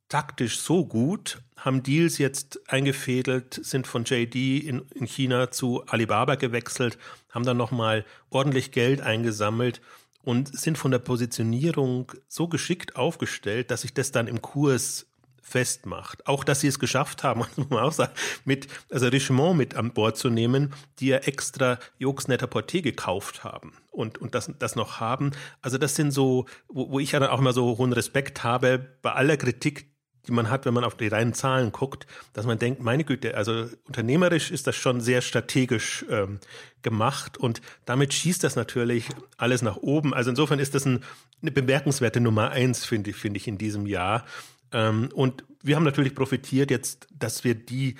taktisch 0.07 0.59
so 0.59 0.85
gut, 0.85 1.41
haben 1.55 1.83
Deals 1.83 2.17
jetzt 2.17 2.69
eingefädelt, 2.69 3.59
sind 3.63 3.87
von 3.87 4.03
JD 4.03 4.35
in, 4.35 4.81
in 4.93 5.05
China 5.05 5.51
zu 5.51 5.85
Alibaba 5.85 6.35
gewechselt, 6.35 6.97
haben 7.29 7.45
dann 7.45 7.57
nochmal 7.57 8.05
ordentlich 8.29 8.71
Geld 8.71 9.01
eingesammelt 9.01 9.81
und 10.23 10.57
sind 10.57 10.77
von 10.77 10.91
der 10.91 10.99
Positionierung 10.99 12.11
so 12.27 12.47
geschickt 12.47 12.95
aufgestellt, 12.95 13.71
dass 13.71 13.81
sich 13.81 13.93
das 13.93 14.11
dann 14.11 14.27
im 14.27 14.41
Kurs 14.41 15.07
festmacht. 15.51 16.27
Auch, 16.27 16.43
dass 16.43 16.61
sie 16.61 16.67
es 16.67 16.79
geschafft 16.79 17.23
haben, 17.23 17.39
muss 17.55 17.69
man 17.69 17.79
auch 17.79 17.91
sagen, 17.91 18.13
mit, 18.45 18.67
also 18.89 19.07
Richemont 19.07 19.57
mit 19.57 19.75
an 19.75 19.93
Bord 19.93 20.17
zu 20.17 20.29
nehmen, 20.29 20.73
die 20.99 21.07
ja 21.07 21.17
extra 21.17 21.77
Jokes 21.99 22.27
Netter 22.27 22.47
Porté 22.47 22.81
gekauft 22.81 23.43
haben 23.43 23.73
und, 23.91 24.17
und 24.19 24.33
das, 24.33 24.51
das 24.57 24.75
noch 24.75 24.99
haben. 24.99 25.31
Also 25.61 25.77
das 25.77 25.95
sind 25.95 26.11
so, 26.11 26.45
wo, 26.67 26.91
wo 26.91 26.99
ich 26.99 27.11
ja 27.11 27.19
dann 27.19 27.29
auch 27.29 27.39
immer 27.39 27.53
so 27.53 27.77
hohen 27.77 27.93
Respekt 27.93 28.43
habe, 28.43 28.79
bei 29.01 29.11
aller 29.11 29.37
Kritik, 29.37 29.91
die 30.27 30.31
man 30.31 30.49
hat, 30.49 30.65
wenn 30.65 30.73
man 30.73 30.83
auf 30.83 30.95
die 30.95 31.07
reinen 31.07 31.33
Zahlen 31.33 31.71
guckt, 31.71 32.05
dass 32.33 32.45
man 32.45 32.59
denkt, 32.59 32.81
meine 32.81 33.03
Güte, 33.03 33.35
also 33.35 33.65
unternehmerisch 33.87 34.51
ist 34.51 34.67
das 34.67 34.75
schon 34.75 35.01
sehr 35.01 35.21
strategisch 35.21 36.05
ähm, 36.09 36.39
gemacht 36.83 37.37
und 37.37 37.61
damit 37.85 38.13
schießt 38.13 38.43
das 38.43 38.55
natürlich 38.55 39.09
alles 39.37 39.61
nach 39.61 39.77
oben. 39.77 40.13
Also 40.13 40.29
insofern 40.29 40.59
ist 40.59 40.75
das 40.75 40.85
ein, 40.85 41.03
eine 41.41 41.51
bemerkenswerte 41.51 42.19
Nummer 42.21 42.51
eins, 42.51 42.85
finde 42.85 43.09
ich, 43.09 43.15
finde 43.15 43.37
ich, 43.37 43.47
in 43.47 43.57
diesem 43.57 43.87
Jahr. 43.87 44.25
Ähm, 44.71 45.09
und 45.13 45.43
wir 45.61 45.75
haben 45.75 45.83
natürlich 45.83 46.15
profitiert 46.15 46.71
jetzt, 46.71 47.07
dass 47.13 47.43
wir 47.43 47.55
die 47.55 47.95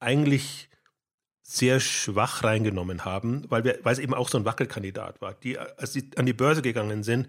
eigentlich 0.00 0.68
sehr 1.42 1.78
schwach 1.78 2.42
reingenommen 2.42 3.04
haben, 3.04 3.44
weil, 3.48 3.64
wir, 3.64 3.78
weil 3.82 3.92
es 3.92 3.98
eben 4.00 4.14
auch 4.14 4.28
so 4.28 4.36
ein 4.36 4.44
Wackelkandidat 4.44 5.20
war. 5.20 5.34
Die, 5.34 5.58
als 5.58 5.92
sie 5.92 6.10
an 6.16 6.26
die 6.26 6.32
Börse 6.32 6.60
gegangen 6.60 7.04
sind, 7.04 7.28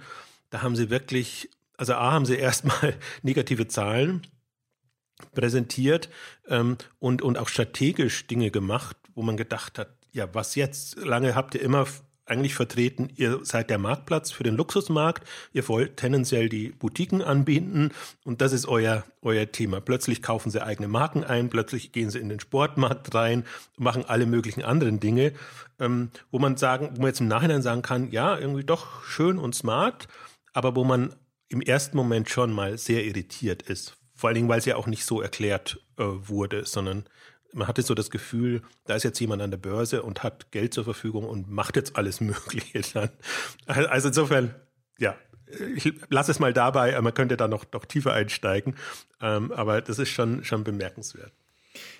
da 0.49 0.63
haben 0.63 0.75
sie 0.75 0.89
wirklich, 0.89 1.49
also 1.77 1.93
A, 1.93 2.11
haben 2.11 2.25
sie 2.25 2.35
erstmal 2.37 2.95
negative 3.21 3.67
Zahlen 3.67 4.25
präsentiert 5.33 6.09
ähm, 6.47 6.77
und, 6.99 7.21
und 7.21 7.37
auch 7.37 7.47
strategisch 7.47 8.27
Dinge 8.27 8.51
gemacht, 8.51 8.97
wo 9.13 9.21
man 9.21 9.37
gedacht 9.37 9.77
hat, 9.77 9.89
ja, 10.11 10.33
was 10.33 10.55
jetzt? 10.55 10.97
Lange 10.97 11.35
habt 11.35 11.53
ihr 11.53 11.61
immer 11.61 11.85
eigentlich 12.27 12.55
vertreten, 12.55 13.09
ihr 13.15 13.39
seid 13.43 13.69
der 13.69 13.77
Marktplatz 13.77 14.31
für 14.31 14.43
den 14.43 14.55
Luxusmarkt, 14.55 15.27
ihr 15.53 15.67
wollt 15.67 15.97
tendenziell 15.97 16.49
die 16.49 16.69
Boutiquen 16.69 17.21
anbieten 17.21 17.91
und 18.23 18.41
das 18.41 18.53
ist 18.53 18.67
euer, 18.67 19.05
euer 19.21 19.51
Thema. 19.51 19.81
Plötzlich 19.81 20.21
kaufen 20.21 20.49
sie 20.49 20.63
eigene 20.63 20.87
Marken 20.87 21.23
ein, 21.23 21.49
plötzlich 21.49 21.91
gehen 21.91 22.09
sie 22.09 22.19
in 22.19 22.29
den 22.29 22.39
Sportmarkt 22.39 23.13
rein, 23.15 23.45
machen 23.77 24.05
alle 24.05 24.25
möglichen 24.25 24.63
anderen 24.63 24.99
Dinge, 24.99 25.33
ähm, 25.79 26.11
wo 26.31 26.39
man 26.39 26.57
sagen, 26.57 26.89
wo 26.93 27.01
man 27.01 27.07
jetzt 27.07 27.21
im 27.21 27.27
Nachhinein 27.27 27.61
sagen 27.61 27.81
kann, 27.81 28.11
ja, 28.11 28.37
irgendwie 28.37 28.63
doch 28.63 29.03
schön 29.03 29.37
und 29.37 29.55
smart, 29.55 30.07
aber 30.53 30.75
wo 30.75 30.83
man 30.83 31.15
im 31.49 31.61
ersten 31.61 31.95
Moment 31.95 32.29
schon 32.29 32.51
mal 32.51 32.77
sehr 32.77 33.05
irritiert 33.05 33.61
ist. 33.63 33.97
Vor 34.15 34.29
allen 34.29 34.35
Dingen, 34.35 34.49
weil 34.49 34.59
es 34.59 34.65
ja 34.65 34.75
auch 34.75 34.87
nicht 34.87 35.05
so 35.05 35.21
erklärt 35.21 35.79
äh, 35.97 36.03
wurde, 36.03 36.65
sondern 36.65 37.05
man 37.57 37.67
hatte 37.67 37.81
so 37.81 37.93
das 37.95 38.11
Gefühl, 38.11 38.61
da 38.85 38.95
ist 38.95 39.03
jetzt 39.03 39.19
jemand 39.19 39.41
an 39.41 39.51
der 39.51 39.57
Börse 39.57 40.03
und 40.03 40.23
hat 40.23 40.51
Geld 40.51 40.73
zur 40.73 40.83
Verfügung 40.83 41.25
und 41.25 41.49
macht 41.49 41.75
jetzt 41.75 41.95
alles 41.95 42.21
Mögliche 42.21 42.81
dann. 42.93 43.09
Also 43.65 44.09
insofern, 44.09 44.55
ja, 44.99 45.15
ich 45.75 45.93
lasse 46.09 46.31
es 46.31 46.39
mal 46.39 46.53
dabei, 46.53 46.99
man 47.01 47.13
könnte 47.13 47.37
da 47.37 47.47
noch, 47.47 47.65
noch 47.71 47.85
tiefer 47.85 48.13
einsteigen, 48.13 48.75
ähm, 49.21 49.51
aber 49.51 49.81
das 49.81 49.97
ist 49.99 50.09
schon, 50.09 50.43
schon 50.43 50.63
bemerkenswert. 50.63 51.31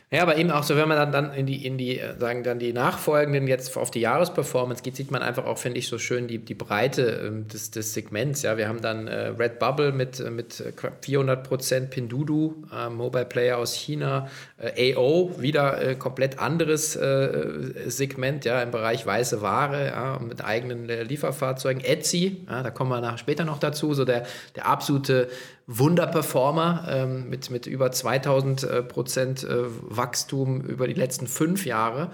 Ja, 0.10 0.22
aber 0.22 0.38
eben 0.38 0.52
auch 0.52 0.64
so, 0.64 0.78
wenn 0.78 0.88
man 0.88 0.96
dann, 0.96 1.12
dann 1.12 1.34
in 1.34 1.46
die, 1.46 1.66
in 1.66 1.78
die, 1.78 2.00
äh, 2.00 2.18
sagen 2.18 2.42
dann 2.42 2.60
die 2.60 2.72
nachfolgenden 2.72 3.46
jetzt 3.46 3.76
auf 3.76 3.92
die 3.92 4.00
Jahresperformance 4.00 4.82
geht, 4.82 4.96
sieht 4.96 5.12
man 5.12 5.22
einfach 5.22 5.44
auch, 5.44 5.58
finde 5.58 5.80
ich, 5.80 5.90
so 5.90 5.98
schön 5.98 6.30
die, 6.30 6.38
die 6.38 6.54
Breite 6.54 7.24
ähm, 7.26 7.50
des, 7.50 7.72
des 7.72 7.94
Segments. 7.94 8.42
Ja, 8.42 8.56
wir 8.56 8.70
haben 8.70 8.82
dann 8.82 9.08
äh, 9.08 9.28
Red 9.38 9.60
Bubble 9.60 9.92
mit, 9.92 10.22
äh, 10.22 10.32
mit 10.32 10.64
400 11.02 11.44
Prozent, 11.46 11.90
Pindudu, 11.90 12.64
äh, 12.74 12.90
Mobile 12.90 13.26
Player 13.26 13.58
aus 13.58 13.74
China, 13.74 14.30
äh, 14.58 14.96
AO, 14.96 15.42
wieder 15.42 15.82
äh, 15.82 15.96
komplett 15.96 16.40
anderes 16.40 16.96
äh, 16.96 17.88
Segment, 17.88 18.46
ja, 18.46 18.62
im 18.62 18.72
Bereich 18.72 19.06
weiße 19.06 19.42
Ware, 19.42 19.88
ja, 19.88 20.20
mit 20.20 20.42
eigenen 20.42 20.88
Lieferfahrzeugen. 20.88 21.84
Etsy, 21.84 22.46
ja, 22.50 22.64
da 22.64 22.72
kommen 22.72 22.92
wir 22.92 23.02
nach, 23.02 23.18
später 23.18 23.44
noch 23.44 23.60
dazu, 23.60 23.94
so 23.94 24.06
der, 24.06 24.26
der 24.56 24.68
absolute 24.68 25.28
Wunderperformer 25.68 26.86
ähm, 26.90 27.30
mit, 27.30 27.52
mit 27.52 27.68
über 27.68 27.92
2000 27.92 28.64
äh, 28.64 28.84
Prozent 28.84 29.44
äh, 29.44 29.66
Wachstum 29.82 30.62
über 30.62 30.88
die 30.88 30.94
letzten 30.94 31.28
fünf 31.28 31.66
Jahre. 31.66 32.12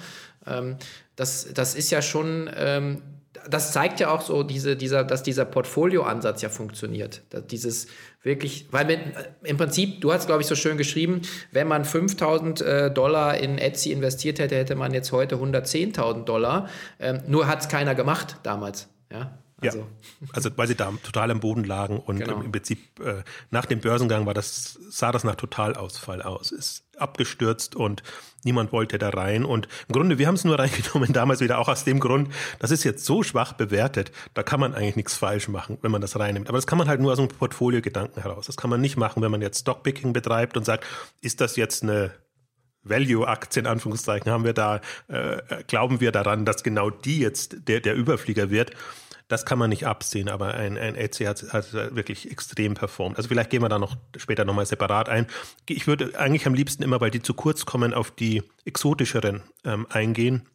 Ähm, 0.47 0.77
das, 1.15 1.53
das 1.53 1.75
ist 1.75 1.91
ja 1.91 2.01
schon, 2.01 2.49
ähm, 2.55 3.03
das 3.47 3.71
zeigt 3.71 3.99
ja 3.99 4.09
auch 4.09 4.21
so, 4.21 4.41
diese, 4.41 4.75
dieser, 4.75 5.03
dass 5.03 5.21
dieser 5.21 5.45
Portfolioansatz 5.45 6.41
ja 6.41 6.49
funktioniert. 6.49 7.21
Dieses 7.51 7.87
wirklich, 8.23 8.69
weil 8.71 8.87
wenn, 8.87 8.99
äh, 8.99 9.25
im 9.43 9.57
Prinzip, 9.57 10.01
du 10.01 10.11
hast 10.11 10.25
glaube 10.25 10.41
ich 10.41 10.47
so 10.47 10.55
schön 10.55 10.77
geschrieben, 10.77 11.21
wenn 11.51 11.67
man 11.67 11.85
5000 11.85 12.61
äh, 12.61 12.91
Dollar 12.91 13.37
in 13.37 13.59
Etsy 13.59 13.91
investiert 13.91 14.39
hätte, 14.39 14.55
hätte 14.55 14.75
man 14.75 14.95
jetzt 14.95 15.11
heute 15.11 15.35
110.000 15.35 16.23
Dollar. 16.23 16.69
Ähm, 16.99 17.21
nur 17.27 17.45
hat 17.45 17.61
es 17.61 17.69
keiner 17.69 17.93
gemacht 17.93 18.37
damals. 18.41 18.89
Ja, 19.11 19.37
also, 19.69 19.79
ja, 19.79 20.27
also 20.33 20.49
weil 20.55 20.67
sie 20.67 20.75
da 20.75 20.91
total 21.03 21.31
am 21.31 21.39
Boden 21.39 21.63
lagen 21.63 21.99
und 21.99 22.19
genau. 22.19 22.41
im 22.41 22.51
Prinzip 22.51 22.99
äh, 22.99 23.23
nach 23.51 23.65
dem 23.65 23.79
Börsengang 23.79 24.25
war 24.25 24.33
das, 24.33 24.79
sah 24.89 25.11
das 25.11 25.23
nach 25.23 25.35
Totalausfall 25.35 26.21
aus. 26.21 26.51
Ist 26.51 26.83
abgestürzt 26.97 27.75
und 27.75 28.03
niemand 28.43 28.71
wollte 28.71 28.97
da 28.97 29.09
rein. 29.09 29.45
Und 29.45 29.67
im 29.87 29.93
Grunde, 29.93 30.17
wir 30.17 30.27
haben 30.27 30.35
es 30.35 30.43
nur 30.43 30.59
reingenommen, 30.59 31.13
damals 31.13 31.41
wieder 31.41 31.59
auch 31.59 31.67
aus 31.67 31.83
dem 31.83 31.99
Grund, 31.99 32.29
das 32.59 32.71
ist 32.71 32.83
jetzt 32.83 33.05
so 33.05 33.23
schwach 33.23 33.53
bewertet, 33.53 34.11
da 34.33 34.43
kann 34.43 34.59
man 34.59 34.73
eigentlich 34.73 34.95
nichts 34.95 35.15
falsch 35.15 35.47
machen, 35.47 35.77
wenn 35.81 35.91
man 35.91 36.01
das 36.01 36.17
reinnimmt. 36.17 36.49
Aber 36.49 36.57
das 36.57 36.67
kann 36.67 36.77
man 36.77 36.87
halt 36.87 37.01
nur 37.01 37.11
aus 37.11 37.19
einem 37.19 37.29
Portfolio-Gedanken 37.29 38.21
heraus. 38.21 38.47
Das 38.47 38.57
kann 38.57 38.69
man 38.69 38.81
nicht 38.81 38.97
machen, 38.97 39.21
wenn 39.21 39.31
man 39.31 39.41
jetzt 39.41 39.61
Stockpicking 39.61 40.13
betreibt 40.13 40.57
und 40.57 40.65
sagt, 40.65 40.85
ist 41.21 41.41
das 41.41 41.55
jetzt 41.55 41.83
eine 41.83 42.11
Value-Aktien, 42.83 43.65
in 43.65 43.71
Anführungszeichen, 43.71 44.31
haben 44.31 44.43
wir 44.43 44.53
da, 44.53 44.81
äh, 45.07 45.63
glauben 45.67 46.01
wir 46.01 46.11
daran, 46.11 46.45
dass 46.45 46.63
genau 46.63 46.89
die 46.89 47.19
jetzt 47.19 47.67
der, 47.67 47.79
der 47.79 47.95
Überflieger 47.95 48.49
wird. 48.49 48.71
Das 49.33 49.45
kann 49.45 49.57
man 49.57 49.71
nicht 49.71 49.87
absehen, 49.87 50.29
aber 50.29 50.53
ein, 50.53 50.77
ein 50.77 50.93
Etsy 50.93 51.23
hat, 51.23 51.41
hat 51.51 51.73
wirklich 51.73 52.29
extrem 52.29 52.75
performt. 52.75 53.17
Also 53.17 53.29
vielleicht 53.29 53.49
gehen 53.49 53.63
wir 53.63 53.67
da 53.67 53.79
noch 53.79 53.97
später 54.15 54.45
nochmal 54.45 54.67
separat 54.67 55.09
ein. 55.09 55.25
Ich 55.67 55.87
würde 55.87 56.19
eigentlich 56.19 56.45
am 56.45 56.53
liebsten 56.53 56.83
immer, 56.83 57.01
weil 57.01 57.09
die 57.09 57.23
zu 57.23 57.33
kurz 57.33 57.65
kommen, 57.65 57.95
auf 57.95 58.11
die 58.11 58.43
exotischeren 58.63 59.41
ähm, 59.65 59.87
eingehen. 59.89 60.47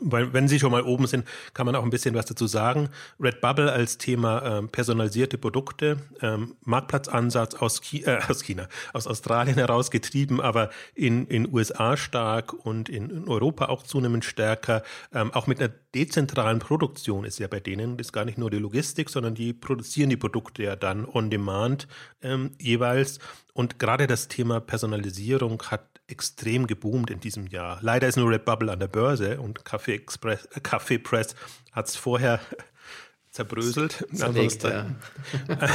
Weil 0.00 0.32
wenn 0.32 0.48
Sie 0.48 0.58
schon 0.58 0.72
mal 0.72 0.82
oben 0.82 1.06
sind, 1.06 1.24
kann 1.54 1.66
man 1.66 1.74
auch 1.76 1.82
ein 1.82 1.90
bisschen 1.90 2.14
was 2.14 2.26
dazu 2.26 2.46
sagen. 2.46 2.88
Redbubble 3.20 3.72
als 3.72 3.98
Thema 3.98 4.42
ähm, 4.44 4.68
personalisierte 4.68 5.38
Produkte, 5.38 5.98
ähm, 6.20 6.56
Marktplatzansatz 6.64 7.54
aus, 7.54 7.80
Chi 7.80 8.04
äh, 8.04 8.20
aus 8.28 8.42
China, 8.42 8.68
aus 8.92 9.06
Australien 9.06 9.56
herausgetrieben, 9.56 10.40
aber 10.40 10.70
in 10.94 11.26
in 11.26 11.52
USA 11.52 11.96
stark 11.96 12.52
und 12.52 12.88
in, 12.88 13.10
in 13.10 13.28
Europa 13.28 13.66
auch 13.66 13.82
zunehmend 13.82 14.24
stärker. 14.24 14.82
Ähm, 15.12 15.32
auch 15.32 15.46
mit 15.46 15.60
einer 15.60 15.72
dezentralen 15.94 16.58
Produktion 16.58 17.24
ist 17.24 17.38
ja 17.38 17.48
bei 17.48 17.60
denen 17.60 17.96
das 17.96 18.08
ist 18.08 18.12
gar 18.12 18.24
nicht 18.24 18.38
nur 18.38 18.50
die 18.50 18.58
Logistik, 18.58 19.10
sondern 19.10 19.34
die 19.34 19.52
produzieren 19.52 20.10
die 20.10 20.16
Produkte 20.16 20.62
ja 20.62 20.76
dann 20.76 21.06
on 21.06 21.30
demand 21.30 21.88
ähm, 22.22 22.50
jeweils. 22.58 23.18
Und 23.58 23.80
gerade 23.80 24.06
das 24.06 24.28
Thema 24.28 24.60
Personalisierung 24.60 25.60
hat 25.64 25.82
extrem 26.06 26.68
geboomt 26.68 27.10
in 27.10 27.18
diesem 27.18 27.48
Jahr. 27.48 27.80
Leider 27.80 28.06
ist 28.06 28.14
nur 28.14 28.30
Redbubble 28.30 28.70
an 28.70 28.78
der 28.78 28.86
Börse 28.86 29.40
und 29.40 29.64
Café 29.64 29.94
Express, 29.94 30.44
äh, 30.54 30.60
Café 30.60 31.02
Press 31.02 31.34
hat 31.72 31.88
es 31.88 31.96
vorher 31.96 32.38
zerbröselt. 33.32 34.06
Zerlegt, 34.14 34.62
ja. 34.62 34.86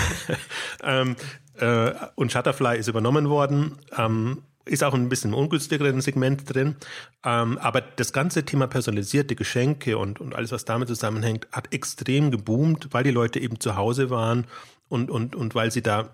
ähm, 0.81 1.17
äh, 1.55 1.91
und 2.15 2.31
Shutterfly 2.31 2.77
ist 2.77 2.87
übernommen 2.87 3.27
worden. 3.27 3.77
Ähm, 3.97 4.43
ist 4.63 4.81
auch 4.81 4.93
ein 4.93 5.09
bisschen 5.09 5.33
ungünstigeren 5.33 5.99
Segment 5.99 6.53
drin. 6.53 6.77
Ähm, 7.25 7.57
aber 7.57 7.81
das 7.81 8.13
ganze 8.13 8.45
Thema 8.45 8.67
personalisierte 8.67 9.35
Geschenke 9.35 9.97
und, 9.97 10.21
und 10.21 10.35
alles, 10.35 10.53
was 10.53 10.63
damit 10.63 10.87
zusammenhängt, 10.87 11.49
hat 11.51 11.73
extrem 11.73 12.31
geboomt, 12.31 12.87
weil 12.91 13.03
die 13.03 13.11
Leute 13.11 13.41
eben 13.41 13.59
zu 13.59 13.75
Hause 13.75 14.09
waren 14.09 14.47
und, 14.87 15.11
und, 15.11 15.35
und 15.35 15.53
weil 15.53 15.69
sie 15.69 15.81
da 15.81 16.13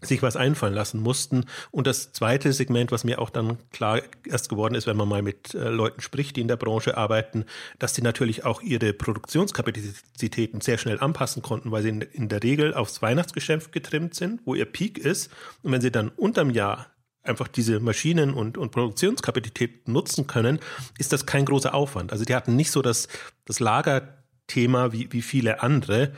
sich 0.00 0.22
was 0.22 0.36
einfallen 0.36 0.74
lassen 0.74 1.00
mussten. 1.00 1.44
Und 1.70 1.86
das 1.86 2.12
zweite 2.12 2.52
Segment, 2.52 2.92
was 2.92 3.04
mir 3.04 3.18
auch 3.20 3.30
dann 3.30 3.58
klar 3.72 4.00
erst 4.24 4.48
geworden 4.48 4.74
ist, 4.74 4.86
wenn 4.86 4.96
man 4.96 5.08
mal 5.08 5.22
mit 5.22 5.54
äh, 5.54 5.70
Leuten 5.70 6.00
spricht, 6.00 6.36
die 6.36 6.40
in 6.40 6.48
der 6.48 6.56
Branche 6.56 6.96
arbeiten, 6.96 7.44
dass 7.78 7.94
die 7.94 8.02
natürlich 8.02 8.44
auch 8.44 8.62
ihre 8.62 8.92
Produktionskapazitäten 8.92 10.60
sehr 10.60 10.78
schnell 10.78 11.00
anpassen 11.00 11.42
konnten, 11.42 11.72
weil 11.72 11.82
sie 11.82 11.88
in, 11.88 12.00
in 12.02 12.28
der 12.28 12.42
Regel 12.42 12.74
aufs 12.74 13.02
Weihnachtsgeschäft 13.02 13.72
getrimmt 13.72 14.14
sind, 14.14 14.40
wo 14.44 14.54
ihr 14.54 14.66
Peak 14.66 14.98
ist. 14.98 15.30
Und 15.62 15.72
wenn 15.72 15.80
sie 15.80 15.90
dann 15.90 16.10
unterm 16.10 16.50
Jahr 16.50 16.86
einfach 17.24 17.48
diese 17.48 17.80
Maschinen 17.80 18.34
und, 18.34 18.56
und 18.56 18.70
Produktionskapazität 18.70 19.88
nutzen 19.88 20.26
können, 20.26 20.60
ist 20.98 21.12
das 21.12 21.26
kein 21.26 21.44
großer 21.44 21.74
Aufwand. 21.74 22.12
Also 22.12 22.24
die 22.24 22.34
hatten 22.34 22.56
nicht 22.56 22.70
so 22.70 22.82
das, 22.82 23.08
das 23.44 23.60
Lagerthema 23.60 24.92
wie, 24.92 25.12
wie 25.12 25.22
viele 25.22 25.62
andere. 25.62 26.12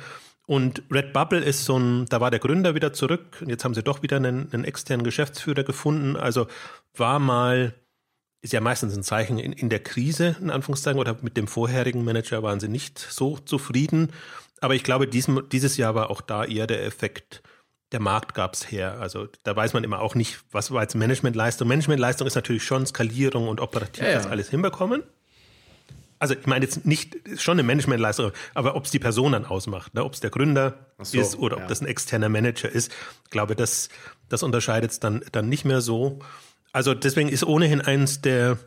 Und 0.51 0.83
Redbubble 0.91 1.45
ist 1.45 1.65
so 1.65 1.79
ein, 1.79 2.07
da 2.07 2.21
war 2.21 2.33
der 2.33 2.41
Gründer 2.41 2.75
wieder 2.75 2.93
zurück 2.93 3.37
und 3.41 3.51
jetzt 3.51 3.65
haben 3.65 3.73
sie 3.73 3.85
doch 3.85 4.03
wieder 4.03 4.17
einen, 4.17 4.53
einen 4.53 4.65
externen 4.65 5.05
Geschäftsführer 5.05 5.63
gefunden. 5.63 6.17
Also 6.17 6.49
war 6.93 7.21
mal, 7.21 7.73
ist 8.43 8.53
ja 8.53 8.61
meistens 8.61 8.97
ein 8.97 9.05
Zeichen 9.05 9.39
in, 9.39 9.53
in 9.53 9.69
der 9.69 9.79
Krise, 9.79 10.35
in 10.41 10.51
Anführungszeichen, 10.51 10.99
oder 10.99 11.17
mit 11.23 11.37
dem 11.37 11.47
vorherigen 11.47 12.05
Manager 12.05 12.43
waren 12.43 12.59
sie 12.59 12.67
nicht 12.67 12.99
so 12.99 13.39
zufrieden. 13.39 14.11
Aber 14.61 14.75
ich 14.75 14.83
glaube, 14.83 15.07
diesem, 15.07 15.49
dieses 15.53 15.77
Jahr 15.77 15.95
war 15.95 16.11
auch 16.11 16.21
da 16.21 16.45
eher 16.45 16.67
der 16.67 16.85
Effekt, 16.85 17.45
der 17.93 18.01
Markt 18.01 18.35
gab 18.35 18.55
es 18.55 18.73
her. 18.73 18.99
Also 18.99 19.29
da 19.45 19.55
weiß 19.55 19.73
man 19.73 19.85
immer 19.85 20.01
auch 20.01 20.17
nicht, 20.17 20.41
was 20.51 20.73
war 20.73 20.83
jetzt 20.83 20.97
Managementleistung. 20.97 21.69
Managementleistung 21.69 22.27
ist 22.27 22.35
natürlich 22.35 22.65
schon 22.65 22.87
Skalierung 22.87 23.47
und 23.47 23.61
operativ 23.61 24.03
ja, 24.03 24.11
ja. 24.11 24.17
das 24.17 24.27
alles 24.27 24.51
hinbekommen 24.51 25.05
also 26.21 26.35
ich 26.35 26.47
meine 26.47 26.65
jetzt 26.65 26.87
nicht 26.87 27.17
schon 27.37 27.55
eine 27.55 27.63
Managementleistung, 27.65 28.31
aber 28.55 28.77
ob 28.77 28.85
es 28.85 28.91
die 28.91 28.99
Person 28.99 29.33
dann 29.33 29.47
ausmacht, 29.47 29.95
ne? 29.95 30.05
ob 30.05 30.13
es 30.13 30.21
der 30.21 30.31
Gründer 30.31 30.87
so, 31.01 31.19
ist 31.19 31.37
oder 31.37 31.57
ja. 31.57 31.63
ob 31.63 31.69
das 31.69 31.81
ein 31.81 31.87
externer 31.87 32.29
Manager 32.29 32.69
ist, 32.69 32.93
glaube 33.31 33.57
das 33.57 33.89
das 34.29 34.43
unterscheidet 34.43 34.93
es 34.93 35.01
dann 35.01 35.25
dann 35.33 35.49
nicht 35.49 35.65
mehr 35.65 35.81
so. 35.81 36.21
Also 36.73 36.95
deswegen 36.95 37.31
ist 37.31 37.43
ohnehin 37.43 37.81
eins 37.81 38.21
der 38.21 38.59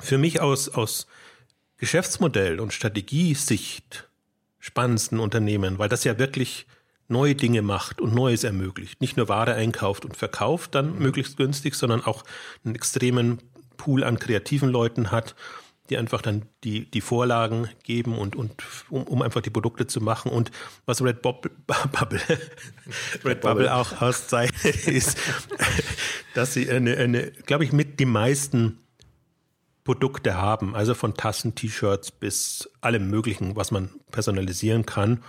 für 0.00 0.18
mich 0.18 0.40
aus 0.40 0.68
aus 0.68 1.06
Geschäftsmodell 1.78 2.58
und 2.58 2.72
Strategiesicht 2.72 4.08
spannendsten 4.58 5.20
Unternehmen, 5.20 5.78
weil 5.78 5.88
das 5.88 6.02
ja 6.02 6.18
wirklich 6.18 6.66
neue 7.06 7.36
Dinge 7.36 7.62
macht 7.62 8.00
und 8.00 8.14
Neues 8.14 8.42
ermöglicht. 8.42 9.00
Nicht 9.00 9.16
nur 9.16 9.28
Ware 9.28 9.54
einkauft 9.54 10.04
und 10.04 10.16
verkauft 10.16 10.74
dann 10.74 10.94
mhm. 10.94 11.02
möglichst 11.02 11.36
günstig, 11.36 11.76
sondern 11.76 12.04
auch 12.04 12.24
einen 12.64 12.74
extremen 12.74 13.38
Pool 13.76 14.02
an 14.02 14.18
kreativen 14.18 14.68
Leuten 14.70 15.12
hat 15.12 15.36
die 15.90 15.96
einfach 15.96 16.22
dann 16.22 16.42
die, 16.64 16.90
die 16.90 17.00
Vorlagen 17.00 17.68
geben 17.82 18.18
und, 18.18 18.36
und 18.36 18.62
um, 18.90 19.04
um 19.04 19.22
einfach 19.22 19.40
die 19.40 19.50
Produkte 19.50 19.86
zu 19.86 20.00
machen. 20.00 20.30
Und 20.30 20.50
was 20.86 21.02
Red 21.02 21.22
Bubble, 21.22 21.50
Bubble, 21.66 22.20
Red 23.24 23.40
Bubble 23.40 23.74
auch 23.74 24.00
auszeichnet, 24.00 24.86
ist, 24.86 25.18
dass 26.34 26.54
sie 26.54 26.70
eine, 26.70 26.96
eine 26.96 27.30
glaube 27.30 27.64
ich, 27.64 27.72
mit 27.72 28.00
die 28.00 28.06
meisten 28.06 28.78
Produkte 29.84 30.36
haben, 30.36 30.74
also 30.74 30.92
von 30.92 31.14
Tassen, 31.14 31.54
T-Shirts 31.54 32.10
bis 32.10 32.68
allem 32.82 33.08
Möglichen, 33.08 33.56
was 33.56 33.70
man 33.70 33.90
personalisieren 34.10 34.84
kann. 34.84 35.24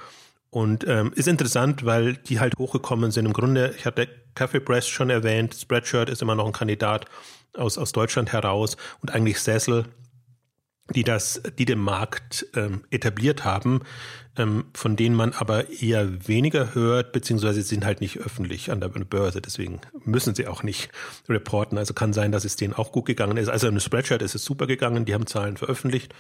Und 0.50 0.86
ähm, 0.88 1.14
ist 1.16 1.28
interessant, 1.28 1.86
weil 1.86 2.16
die 2.16 2.40
halt 2.40 2.58
hochgekommen 2.58 3.12
sind. 3.12 3.26
Im 3.26 3.34
Grunde, 3.34 3.74
ich 3.78 3.86
hatte 3.86 4.10
Cafe 4.36 4.60
Press 4.60 4.88
schon 4.88 5.10
erwähnt, 5.10 5.56
Spreadshirt 5.56 6.10
ist 6.10 6.22
immer 6.22 6.36
noch 6.36 6.46
ein 6.46 6.52
Kandidat 6.52 7.06
aus, 7.54 7.78
aus 7.78 7.92
Deutschland 7.92 8.34
heraus 8.34 8.76
und 9.02 9.12
eigentlich 9.12 9.40
Sessel 9.40 9.86
die 10.96 11.04
das, 11.04 11.42
die 11.58 11.66
den 11.66 11.80
Markt 11.80 12.48
ähm, 12.56 12.84
etabliert 12.90 13.46
haben, 13.46 13.82
ähm, 14.38 14.66
von 14.74 14.96
denen 14.96 15.16
man 15.16 15.34
aber 15.34 15.70
eher 15.70 16.28
weniger 16.28 16.74
hört, 16.74 17.12
beziehungsweise 17.12 17.62
sind 17.62 17.86
halt 17.86 18.02
nicht 18.02 18.18
öffentlich 18.18 18.72
an 18.72 18.82
der 18.82 18.90
Börse, 18.90 19.42
deswegen 19.42 19.82
müssen 20.06 20.36
sie 20.36 20.48
auch 20.48 20.64
nicht 20.64 20.90
reporten. 21.28 21.78
Also 21.78 21.94
kann 21.94 22.14
sein, 22.14 22.32
dass 22.32 22.46
es 22.46 22.56
denen 22.56 22.74
auch 22.74 22.92
gut 22.92 23.06
gegangen 23.06 23.38
ist. 23.38 23.50
Also 23.50 23.68
im 23.68 23.80
Spreadshirt 23.80 24.22
ist 24.22 24.36
es 24.36 24.44
super 24.44 24.68
gegangen, 24.68 25.06
die 25.06 25.14
haben 25.14 25.28
Zahlen 25.28 25.58
veröffentlicht, 25.58 26.14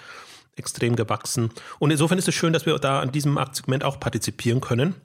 extrem 0.56 0.96
gewachsen. 0.96 1.52
Und 1.80 1.92
insofern 1.92 2.18
ist 2.18 2.28
es 2.28 2.36
schön, 2.36 2.54
dass 2.54 2.66
wir 2.66 2.78
da 2.80 3.00
an 3.00 3.12
diesem 3.12 3.34
Marktsegment 3.34 3.84
auch 3.84 4.00
partizipieren 4.00 4.62
können. 4.62 4.96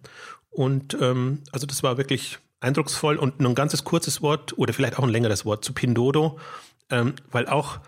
Und 0.50 0.97
ähm, 1.00 1.42
also 1.52 1.66
das 1.66 1.83
war 1.83 1.97
wirklich 1.97 2.38
eindrucksvoll 2.61 3.16
und 3.16 3.40
nur 3.40 3.50
ein 3.50 3.54
ganzes 3.54 3.85
kurzes 3.85 4.23
Wort 4.23 4.56
oder 4.59 4.73
vielleicht 4.73 4.99
auch 4.99 5.04
ein 5.04 5.11
längeres 5.11 5.44
Wort 5.44 5.64
zu 5.64 5.73
Pindodo, 5.73 6.38
ähm, 6.90 7.14
weil 7.30 7.47
auch 7.47 7.78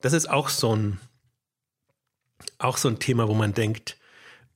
das 0.00 0.12
ist 0.12 0.28
auch 0.28 0.48
so 0.48 0.74
ein 0.74 1.00
auch 2.58 2.76
so 2.76 2.88
ein 2.88 2.98
Thema, 2.98 3.28
wo 3.28 3.34
man 3.34 3.54
denkt, 3.54 3.96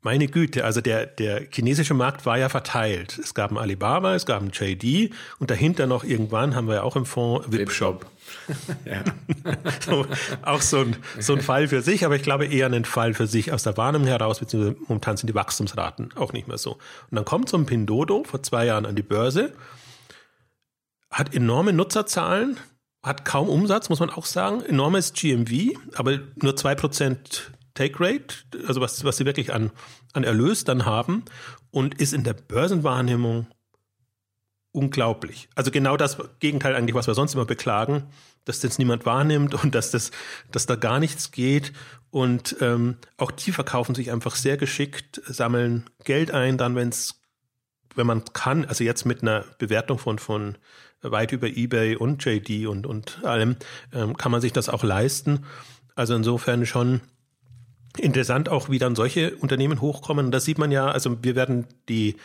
meine 0.00 0.28
Güte, 0.28 0.64
also 0.64 0.80
der, 0.80 1.06
der 1.06 1.48
chinesische 1.50 1.92
Markt 1.92 2.24
war 2.24 2.38
ja 2.38 2.48
verteilt. 2.48 3.18
Es 3.18 3.34
gab 3.34 3.50
einen 3.50 3.58
Alibaba, 3.58 4.14
es 4.14 4.26
gab 4.26 4.40
einen 4.40 4.52
JD 4.52 5.12
und 5.40 5.50
dahinter 5.50 5.86
noch 5.86 6.04
irgendwann 6.04 6.54
haben 6.54 6.68
wir 6.68 6.76
ja 6.76 6.82
auch 6.82 6.94
im 6.94 7.04
Fonds 7.04 7.50
Webshop. 7.50 8.06
ja. 8.84 9.02
so, 9.80 10.06
auch 10.42 10.62
so 10.62 10.80
ein, 10.80 10.96
so 11.18 11.34
ein 11.34 11.40
Fall 11.40 11.66
für 11.66 11.82
sich, 11.82 12.04
aber 12.04 12.14
ich 12.14 12.22
glaube 12.22 12.46
eher 12.46 12.70
ein 12.72 12.84
Fall 12.84 13.12
für 13.14 13.26
sich 13.26 13.52
aus 13.52 13.64
der 13.64 13.76
Warnung 13.76 14.04
heraus, 14.04 14.38
beziehungsweise 14.38 14.76
momentan 14.86 15.16
sind 15.16 15.28
die 15.28 15.34
Wachstumsraten 15.34 16.12
auch 16.14 16.32
nicht 16.32 16.46
mehr 16.46 16.58
so. 16.58 16.72
Und 16.72 17.16
dann 17.16 17.24
kommt 17.24 17.48
so 17.48 17.56
ein 17.56 17.66
Pindodo 17.66 18.22
vor 18.24 18.42
zwei 18.42 18.66
Jahren 18.66 18.86
an 18.86 18.94
die 18.94 19.02
Börse, 19.02 19.52
hat 21.10 21.34
enorme 21.34 21.72
Nutzerzahlen, 21.72 22.56
hat 23.02 23.24
kaum 23.24 23.48
Umsatz, 23.48 23.88
muss 23.88 24.00
man 24.00 24.10
auch 24.10 24.26
sagen, 24.26 24.62
enormes 24.62 25.12
GMV, 25.12 25.76
aber 25.96 26.20
nur 26.36 26.54
zwei 26.56 26.74
Prozent 26.74 27.50
Take 27.78 28.00
Rate, 28.00 28.34
also 28.66 28.80
was, 28.80 29.04
was 29.04 29.18
sie 29.18 29.24
wirklich 29.24 29.54
an, 29.54 29.70
an 30.12 30.24
Erlös 30.24 30.64
dann 30.64 30.84
haben 30.84 31.24
und 31.70 32.00
ist 32.00 32.12
in 32.12 32.24
der 32.24 32.32
Börsenwahrnehmung 32.32 33.46
unglaublich. 34.72 35.48
Also 35.54 35.70
genau 35.70 35.96
das 35.96 36.18
Gegenteil 36.40 36.74
eigentlich, 36.74 36.96
was 36.96 37.06
wir 37.06 37.14
sonst 37.14 37.34
immer 37.34 37.44
beklagen, 37.44 38.08
dass 38.44 38.58
das 38.58 38.78
niemand 38.78 39.06
wahrnimmt 39.06 39.62
und 39.62 39.76
dass 39.76 39.92
das, 39.92 40.10
dass 40.50 40.66
da 40.66 40.74
gar 40.74 40.98
nichts 40.98 41.30
geht. 41.30 41.72
Und 42.10 42.56
ähm, 42.60 42.96
auch 43.16 43.30
die 43.30 43.52
verkaufen 43.52 43.94
sich 43.94 44.10
einfach 44.10 44.34
sehr 44.34 44.56
geschickt, 44.56 45.22
sammeln 45.26 45.88
Geld 46.02 46.32
ein, 46.32 46.58
dann 46.58 46.74
wenn 46.74 46.88
es, 46.88 47.20
wenn 47.94 48.08
man 48.08 48.24
kann, 48.32 48.64
also 48.64 48.82
jetzt 48.82 49.04
mit 49.04 49.22
einer 49.22 49.44
Bewertung 49.58 49.98
von 49.98 50.18
von 50.18 50.58
weit 51.00 51.30
über 51.30 51.46
eBay 51.46 51.94
und 51.94 52.24
JD 52.24 52.66
und 52.66 52.88
und 52.88 53.22
allem, 53.22 53.54
ähm, 53.92 54.16
kann 54.16 54.32
man 54.32 54.40
sich 54.40 54.52
das 54.52 54.68
auch 54.68 54.82
leisten. 54.82 55.46
Also 55.94 56.16
insofern 56.16 56.66
schon 56.66 57.02
Interessant 57.98 58.48
auch, 58.48 58.68
wie 58.68 58.78
dann 58.78 58.94
solche 58.94 59.36
Unternehmen 59.36 59.80
hochkommen. 59.80 60.30
Das 60.30 60.44
sieht 60.44 60.58
man 60.58 60.70
ja, 60.70 60.90
also 60.90 61.22
wir 61.22 61.34
werden 61.34 61.66
die, 61.88 62.16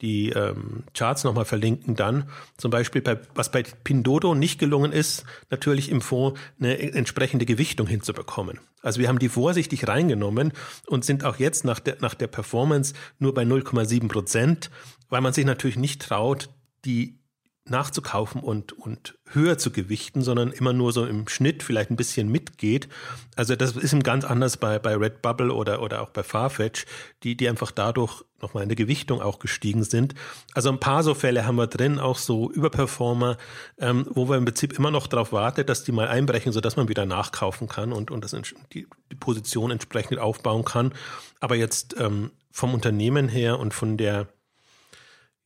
die 0.00 0.30
ähm, 0.30 0.84
Charts 0.94 1.24
nochmal 1.24 1.44
verlinken 1.44 1.94
dann. 1.94 2.28
Zum 2.58 2.70
Beispiel, 2.70 3.02
bei, 3.02 3.18
was 3.34 3.50
bei 3.50 3.62
Pindodo 3.62 4.34
nicht 4.34 4.58
gelungen 4.58 4.92
ist, 4.92 5.24
natürlich 5.50 5.90
im 5.90 6.00
Fonds 6.00 6.38
eine 6.60 6.78
entsprechende 6.94 7.46
Gewichtung 7.46 7.86
hinzubekommen. 7.86 8.58
Also 8.82 9.00
wir 9.00 9.08
haben 9.08 9.20
die 9.20 9.28
vorsichtig 9.28 9.88
reingenommen 9.88 10.52
und 10.86 11.04
sind 11.04 11.24
auch 11.24 11.36
jetzt 11.36 11.64
nach 11.64 11.80
der, 11.80 11.96
nach 12.00 12.14
der 12.14 12.26
Performance 12.26 12.94
nur 13.18 13.32
bei 13.32 13.44
0,7 13.44 14.08
Prozent, 14.08 14.70
weil 15.08 15.20
man 15.20 15.32
sich 15.32 15.44
natürlich 15.44 15.76
nicht 15.76 16.02
traut, 16.02 16.50
die 16.84 17.21
nachzukaufen 17.64 18.40
und, 18.40 18.72
und 18.72 19.16
höher 19.30 19.56
zu 19.56 19.70
gewichten, 19.70 20.22
sondern 20.22 20.50
immer 20.50 20.72
nur 20.72 20.92
so 20.92 21.06
im 21.06 21.28
Schnitt 21.28 21.62
vielleicht 21.62 21.90
ein 21.90 21.96
bisschen 21.96 22.28
mitgeht. 22.28 22.88
Also 23.36 23.54
das 23.54 23.76
ist 23.76 23.92
ihm 23.92 24.02
ganz 24.02 24.24
anders 24.24 24.56
bei, 24.56 24.78
bei 24.80 24.96
Redbubble 24.96 25.52
oder, 25.52 25.80
oder 25.80 26.02
auch 26.02 26.10
bei 26.10 26.24
Farfetch, 26.24 26.86
die, 27.22 27.36
die 27.36 27.48
einfach 27.48 27.70
dadurch 27.70 28.24
nochmal 28.40 28.64
in 28.64 28.68
der 28.68 28.76
Gewichtung 28.76 29.22
auch 29.22 29.38
gestiegen 29.38 29.84
sind. 29.84 30.14
Also 30.54 30.70
ein 30.70 30.80
paar 30.80 31.04
so 31.04 31.14
Fälle 31.14 31.46
haben 31.46 31.54
wir 31.54 31.68
drin, 31.68 32.00
auch 32.00 32.18
so 32.18 32.50
Überperformer, 32.50 33.36
ähm, 33.78 34.06
wo 34.10 34.28
wir 34.28 34.36
im 34.36 34.44
Prinzip 34.44 34.72
immer 34.76 34.90
noch 34.90 35.06
darauf 35.06 35.32
warten, 35.32 35.64
dass 35.64 35.84
die 35.84 35.92
mal 35.92 36.08
einbrechen, 36.08 36.52
sodass 36.52 36.76
man 36.76 36.88
wieder 36.88 37.06
nachkaufen 37.06 37.68
kann 37.68 37.92
und, 37.92 38.10
und 38.10 38.24
das, 38.24 38.36
die, 38.72 38.88
die 39.10 39.16
Position 39.16 39.70
entsprechend 39.70 40.18
aufbauen 40.18 40.64
kann. 40.64 40.92
Aber 41.38 41.54
jetzt 41.54 41.94
ähm, 41.98 42.32
vom 42.50 42.74
Unternehmen 42.74 43.28
her 43.28 43.60
und 43.60 43.72
von 43.72 43.96
der 43.96 44.26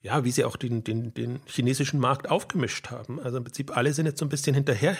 ja, 0.07 0.25
wie 0.25 0.31
sie 0.31 0.45
auch 0.45 0.55
den, 0.55 0.85
den, 0.85 1.13
den 1.15 1.41
chinesischen 1.47 1.99
Markt 1.99 2.31
aufgemischt 2.31 2.91
haben. 2.91 3.19
Also 3.19 3.39
im 3.39 3.45
Prinzip 3.45 3.77
alle 3.77 3.93
sind 3.93 4.07
jetzt 4.07 4.21
so 4.21 4.25
ein 4.25 4.29
bisschen 4.29 4.55
hinterher, 4.55 4.97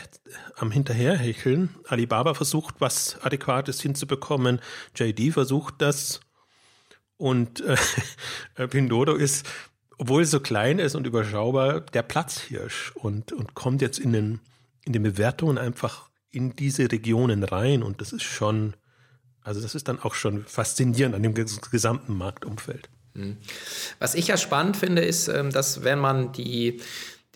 am 0.57 0.73
Hinterherhecheln. 0.73 1.69
Alibaba 1.87 2.35
versucht, 2.35 2.75
was 2.81 3.17
Adäquates 3.23 3.81
hinzubekommen. 3.81 4.61
JD 4.97 5.33
versucht 5.33 5.77
das. 5.79 6.19
Und 7.19 7.61
äh, 7.61 7.77
Pindodo 8.69 9.15
ist, 9.15 9.47
obwohl 9.97 10.23
es 10.23 10.33
so 10.33 10.41
klein 10.41 10.81
ist 10.81 10.97
und 10.97 11.07
überschaubar, 11.07 11.83
der 11.83 12.03
Platzhirsch 12.03 12.91
und, 12.97 13.31
und 13.31 13.55
kommt 13.55 13.83
jetzt 13.83 14.01
in 14.01 14.13
den, 14.13 14.41
in 14.85 14.93
den 14.93 15.05
Bewertungen 15.05 15.57
einfach 15.57 16.11
in 16.33 16.57
diese 16.57 16.91
Regionen 16.91 17.45
rein. 17.45 17.85
Und 17.85 18.01
das 18.01 18.13
ist 18.13 18.25
schon, 18.25 18.75
also 19.41 19.61
das 19.61 19.77
ist 19.77 19.87
dann 19.87 20.01
auch 20.01 20.15
schon 20.15 20.45
faszinierend 20.47 21.15
an 21.15 21.23
dem 21.23 21.35
gesamten 21.35 22.19
Marktumfeld. 22.19 22.91
Hm. 23.17 23.37
Was 23.99 24.15
ich 24.15 24.29
ja 24.29 24.37
spannend 24.37 24.77
finde, 24.77 25.03
ist, 25.03 25.29
ähm, 25.29 25.51
dass 25.51 25.83
wenn 25.85 25.99
man 25.99 26.33
die, 26.33 26.81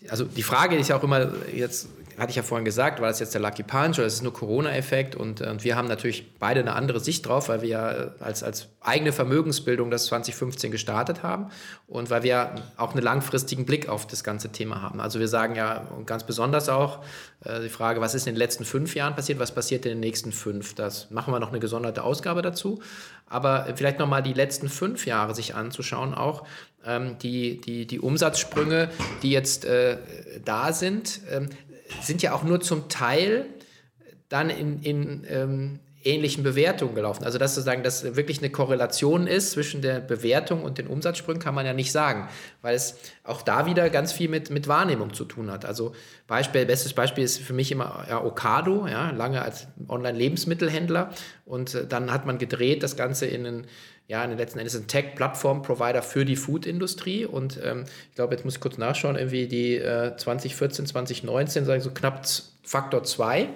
also 0.09 0.25
die 0.25 0.43
Frage 0.43 0.75
ist 0.75 0.89
ja 0.89 0.97
auch 0.97 1.03
immer 1.03 1.31
jetzt 1.53 1.87
hatte 2.21 2.29
ich 2.29 2.35
ja 2.35 2.43
vorhin 2.43 2.65
gesagt, 2.65 3.01
war 3.01 3.07
das 3.07 3.19
jetzt 3.19 3.33
der 3.33 3.41
Lucky 3.41 3.63
Punch 3.63 3.97
oder 3.97 4.05
ist 4.05 4.13
es 4.13 4.21
nur 4.21 4.33
Corona-Effekt? 4.33 5.15
Und, 5.15 5.41
und, 5.41 5.63
wir 5.63 5.75
haben 5.75 5.87
natürlich 5.87 6.37
beide 6.37 6.59
eine 6.59 6.73
andere 6.73 6.99
Sicht 6.99 7.25
drauf, 7.25 7.49
weil 7.49 7.61
wir 7.61 7.69
ja 7.69 7.91
äh, 7.91 8.09
als, 8.19 8.43
als 8.43 8.67
eigene 8.81 9.11
Vermögensbildung 9.11 9.89
das 9.89 10.05
2015 10.05 10.71
gestartet 10.71 11.23
haben 11.23 11.47
und 11.87 12.09
weil 12.09 12.23
wir 12.23 12.55
auch 12.77 12.93
einen 12.93 13.03
langfristigen 13.03 13.65
Blick 13.65 13.89
auf 13.89 14.07
das 14.07 14.23
ganze 14.23 14.51
Thema 14.51 14.81
haben. 14.81 14.99
Also 14.99 15.19
wir 15.19 15.27
sagen 15.27 15.55
ja 15.55 15.87
ganz 16.05 16.23
besonders 16.23 16.69
auch 16.69 16.99
äh, 17.43 17.61
die 17.61 17.69
Frage, 17.69 18.01
was 18.01 18.13
ist 18.13 18.27
in 18.27 18.33
den 18.33 18.39
letzten 18.39 18.65
fünf 18.65 18.95
Jahren 18.95 19.15
passiert, 19.15 19.39
was 19.39 19.53
passiert 19.53 19.85
in 19.85 19.93
den 19.93 19.99
nächsten 19.99 20.31
fünf? 20.31 20.75
Das 20.75 21.09
machen 21.11 21.33
wir 21.33 21.39
noch 21.39 21.49
eine 21.49 21.59
gesonderte 21.59 22.03
Ausgabe 22.03 22.41
dazu. 22.41 22.81
Aber 23.27 23.65
vielleicht 23.75 23.97
nochmal 23.97 24.21
die 24.21 24.33
letzten 24.33 24.67
fünf 24.67 25.05
Jahre 25.05 25.33
sich 25.33 25.55
anzuschauen 25.55 26.13
auch, 26.13 26.45
ähm, 26.85 27.17
die, 27.19 27.61
die, 27.61 27.85
die 27.85 27.99
Umsatzsprünge, 27.99 28.89
die 29.21 29.31
jetzt 29.31 29.65
äh, 29.65 29.97
da 30.43 30.73
sind, 30.73 31.21
ähm, 31.31 31.49
sind 32.01 32.21
ja 32.21 32.33
auch 32.33 32.43
nur 32.43 32.61
zum 32.61 32.89
Teil 32.89 33.45
dann 34.29 34.49
in, 34.49 34.81
in 34.81 35.25
ähm, 35.29 35.79
ähnlichen 36.03 36.43
Bewertungen 36.43 36.95
gelaufen. 36.95 37.23
Also 37.23 37.37
dass 37.37 37.55
sozusagen 37.55 37.83
das 37.83 38.15
wirklich 38.15 38.39
eine 38.39 38.49
Korrelation 38.49 39.27
ist 39.27 39.51
zwischen 39.51 39.81
der 39.81 39.99
Bewertung 39.99 40.63
und 40.63 40.77
den 40.77 40.87
Umsatzsprüngen, 40.87 41.41
kann 41.41 41.55
man 41.55 41.65
ja 41.65 41.73
nicht 41.73 41.91
sagen, 41.91 42.27
weil 42.61 42.75
es 42.75 42.97
auch 43.23 43.41
da 43.41 43.65
wieder 43.65 43.89
ganz 43.89 44.11
viel 44.11 44.29
mit, 44.29 44.49
mit 44.49 44.67
Wahrnehmung 44.67 45.13
zu 45.13 45.25
tun 45.25 45.51
hat. 45.51 45.65
Also 45.65 45.93
Beispiel, 46.27 46.65
bestes 46.65 46.93
Beispiel 46.93 47.23
ist 47.23 47.39
für 47.39 47.53
mich 47.53 47.71
immer 47.71 48.05
ja, 48.09 48.23
Ocado, 48.23 48.87
ja, 48.87 49.11
lange 49.11 49.41
als 49.41 49.67
Online-Lebensmittelhändler 49.87 51.11
und 51.45 51.75
äh, 51.75 51.87
dann 51.87 52.11
hat 52.11 52.25
man 52.25 52.37
gedreht 52.37 52.83
das 52.83 52.95
Ganze 52.95 53.25
in 53.25 53.45
einen 53.45 53.67
ja, 54.07 54.25
letzten 54.25 54.59
Endes 54.59 54.75
ein 54.75 54.87
Tech-Plattform-Provider 54.87 56.01
für 56.01 56.25
die 56.25 56.35
Food-Industrie. 56.35 57.25
Und 57.25 57.57
ähm, 57.63 57.85
ich 58.09 58.15
glaube, 58.15 58.35
jetzt 58.35 58.43
muss 58.43 58.55
ich 58.55 58.59
kurz 58.59 58.77
nachschauen, 58.77 59.15
irgendwie 59.15 59.47
die 59.47 59.77
äh, 59.77 60.17
2014, 60.17 60.85
2019, 60.85 61.63
sagen 61.63 61.81
so 61.81 61.91
knapp 61.91 62.25
Faktor 62.61 63.03
2 63.03 63.47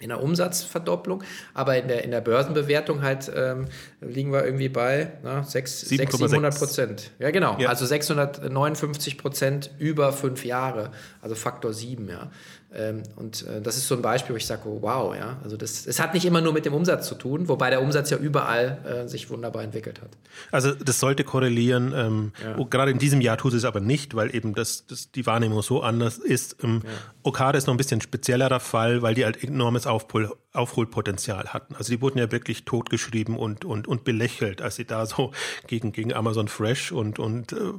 in 0.00 0.08
der 0.08 0.22
Umsatzverdopplung, 0.22 1.24
aber 1.54 1.76
in 1.76 1.88
der, 1.88 2.04
in 2.04 2.10
der 2.10 2.20
Börsenbewertung 2.20 3.02
halt 3.02 3.30
ähm, 3.34 3.66
liegen 4.00 4.32
wir 4.32 4.44
irgendwie 4.44 4.68
bei 4.68 5.12
na, 5.22 5.42
6, 5.42 5.80
6 5.80 6.16
700 6.16 6.56
Prozent. 6.56 7.10
Ja, 7.18 7.30
genau. 7.30 7.56
Ja. 7.58 7.68
Also 7.68 7.84
659 7.84 9.18
Prozent 9.18 9.70
über 9.78 10.12
fünf 10.12 10.44
Jahre, 10.44 10.92
also 11.20 11.34
Faktor 11.34 11.72
7, 11.72 12.08
ja. 12.08 12.30
Ähm, 12.74 13.02
und 13.16 13.46
äh, 13.46 13.62
das 13.62 13.78
ist 13.78 13.88
so 13.88 13.94
ein 13.94 14.02
Beispiel, 14.02 14.34
wo 14.34 14.36
ich 14.36 14.46
sage, 14.46 14.62
oh, 14.66 14.78
wow, 14.82 15.16
ja. 15.16 15.38
Also 15.42 15.56
das, 15.56 15.86
es 15.86 15.98
hat 15.98 16.12
nicht 16.12 16.26
immer 16.26 16.42
nur 16.42 16.52
mit 16.52 16.66
dem 16.66 16.74
Umsatz 16.74 17.08
zu 17.08 17.14
tun, 17.14 17.48
wobei 17.48 17.70
der 17.70 17.80
Umsatz 17.80 18.10
ja 18.10 18.18
überall 18.18 18.78
äh, 18.84 19.08
sich 19.08 19.30
wunderbar 19.30 19.62
entwickelt 19.62 20.02
hat. 20.02 20.10
Also 20.52 20.72
das 20.74 21.00
sollte 21.00 21.24
korrelieren. 21.24 21.94
Ähm, 21.96 22.32
ja. 22.44 22.62
Gerade 22.64 22.90
in 22.90 22.98
diesem 22.98 23.22
Jahr 23.22 23.38
tut 23.38 23.54
es 23.54 23.64
aber 23.64 23.80
nicht, 23.80 24.14
weil 24.14 24.34
eben 24.34 24.54
das, 24.54 24.86
das 24.86 25.10
die 25.10 25.24
Wahrnehmung 25.24 25.62
so 25.62 25.82
anders 25.82 26.18
ist. 26.18 26.56
Ähm, 26.62 26.82
ja. 26.84 26.90
Okada 27.22 27.56
ist 27.56 27.66
noch 27.66 27.74
ein 27.74 27.78
bisschen 27.78 28.02
speziellerer 28.02 28.60
Fall, 28.60 29.00
weil 29.00 29.14
die 29.14 29.24
halt 29.24 29.42
enormes 29.42 29.86
Aufhol, 29.86 30.30
Aufholpotenzial 30.52 31.48
hatten. 31.54 31.74
Also 31.74 31.90
die 31.90 32.02
wurden 32.02 32.18
ja 32.18 32.30
wirklich 32.30 32.66
totgeschrieben 32.66 33.36
und, 33.36 33.64
und, 33.64 33.88
und 33.88 34.04
belächelt, 34.04 34.60
als 34.60 34.76
sie 34.76 34.84
da 34.84 35.06
so 35.06 35.32
gegen, 35.66 35.92
gegen 35.92 36.12
Amazon 36.12 36.48
Fresh 36.48 36.92
und, 36.92 37.18
und 37.18 37.52
äh, 37.52 37.72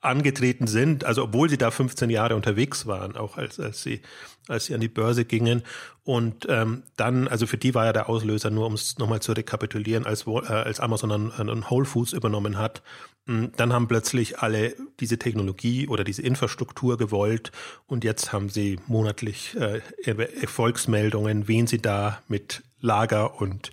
angetreten 0.00 0.66
sind, 0.66 1.04
also 1.04 1.24
obwohl 1.24 1.50
sie 1.50 1.58
da 1.58 1.70
15 1.70 2.08
Jahre 2.10 2.36
unterwegs 2.36 2.86
waren, 2.86 3.16
auch 3.16 3.36
als, 3.36 3.58
als 3.58 3.82
sie 3.82 4.00
als 4.48 4.66
sie 4.66 4.74
an 4.74 4.80
die 4.80 4.88
Börse 4.88 5.24
gingen. 5.24 5.62
Und 6.04 6.46
ähm, 6.48 6.82
dann, 6.96 7.28
also 7.28 7.46
für 7.46 7.58
die 7.58 7.74
war 7.74 7.84
ja 7.84 7.92
der 7.92 8.08
Auslöser, 8.08 8.50
nur 8.50 8.66
um 8.66 8.74
es 8.74 8.98
nochmal 8.98 9.20
zu 9.20 9.32
rekapitulieren, 9.32 10.06
als, 10.06 10.26
äh, 10.26 10.30
als 10.30 10.80
Amazon 10.80 11.12
an, 11.12 11.30
an 11.30 11.70
Whole 11.70 11.84
Foods 11.84 12.12
übernommen 12.12 12.56
hat, 12.58 12.82
mh, 13.26 13.50
dann 13.56 13.72
haben 13.72 13.88
plötzlich 13.88 14.38
alle 14.38 14.74
diese 15.00 15.18
Technologie 15.18 15.86
oder 15.86 16.04
diese 16.04 16.22
Infrastruktur 16.22 16.96
gewollt 16.96 17.52
und 17.86 18.04
jetzt 18.04 18.32
haben 18.32 18.48
sie 18.48 18.80
monatlich 18.86 19.56
äh, 19.56 19.80
Erfolgsmeldungen, 20.04 21.46
wen 21.46 21.66
sie 21.66 21.80
da 21.82 22.22
mit 22.28 22.62
Lager 22.80 23.40
und, 23.40 23.70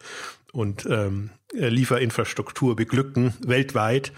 und 0.52 0.86
ähm, 0.90 1.30
Lieferinfrastruktur 1.54 2.76
beglücken 2.76 3.34
weltweit. 3.46 4.12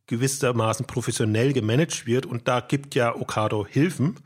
gewissermaßen 0.06 0.86
professionell 0.86 1.52
gemanagt 1.52 2.06
wird. 2.06 2.26
Und 2.26 2.48
da 2.48 2.60
gibt 2.60 2.94
ja 2.94 3.14
Okado 3.14 3.66
Hilfen. 3.66 4.16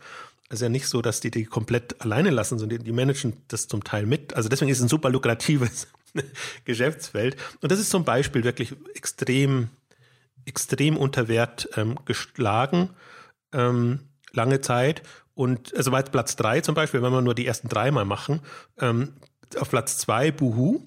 Es 0.48 0.56
ist 0.56 0.62
ja 0.62 0.68
nicht 0.68 0.88
so, 0.88 1.00
dass 1.00 1.20
die 1.20 1.30
die 1.30 1.44
komplett 1.44 2.00
alleine 2.00 2.30
lassen, 2.30 2.58
sondern 2.58 2.82
die 2.82 2.92
managen 2.92 3.34
das 3.48 3.68
zum 3.68 3.84
Teil 3.84 4.06
mit. 4.06 4.34
Also 4.34 4.48
deswegen 4.48 4.70
ist 4.70 4.78
es 4.78 4.84
ein 4.84 4.88
super 4.88 5.10
lukratives 5.10 5.88
Geschäftsfeld. 6.64 7.36
Und 7.60 7.70
das 7.70 7.78
ist 7.78 7.90
zum 7.90 8.04
Beispiel 8.04 8.44
wirklich 8.44 8.74
extrem, 8.94 9.68
extrem 10.44 10.96
unter 10.96 11.28
Wert 11.28 11.68
ähm, 11.76 11.96
geschlagen, 12.04 12.90
ähm, 13.52 14.00
lange 14.32 14.60
Zeit. 14.60 15.02
Und 15.34 15.74
also 15.76 15.96
jetzt 15.96 16.12
Platz 16.12 16.36
drei 16.36 16.60
zum 16.60 16.74
Beispiel, 16.74 17.00
wenn 17.02 17.12
wir 17.12 17.22
nur 17.22 17.34
die 17.34 17.46
ersten 17.46 17.68
drei 17.68 17.90
mal 17.90 18.04
machen. 18.04 18.40
Ähm, 18.78 19.14
auf 19.58 19.70
Platz 19.70 19.98
zwei 19.98 20.30
Buhu 20.30 20.82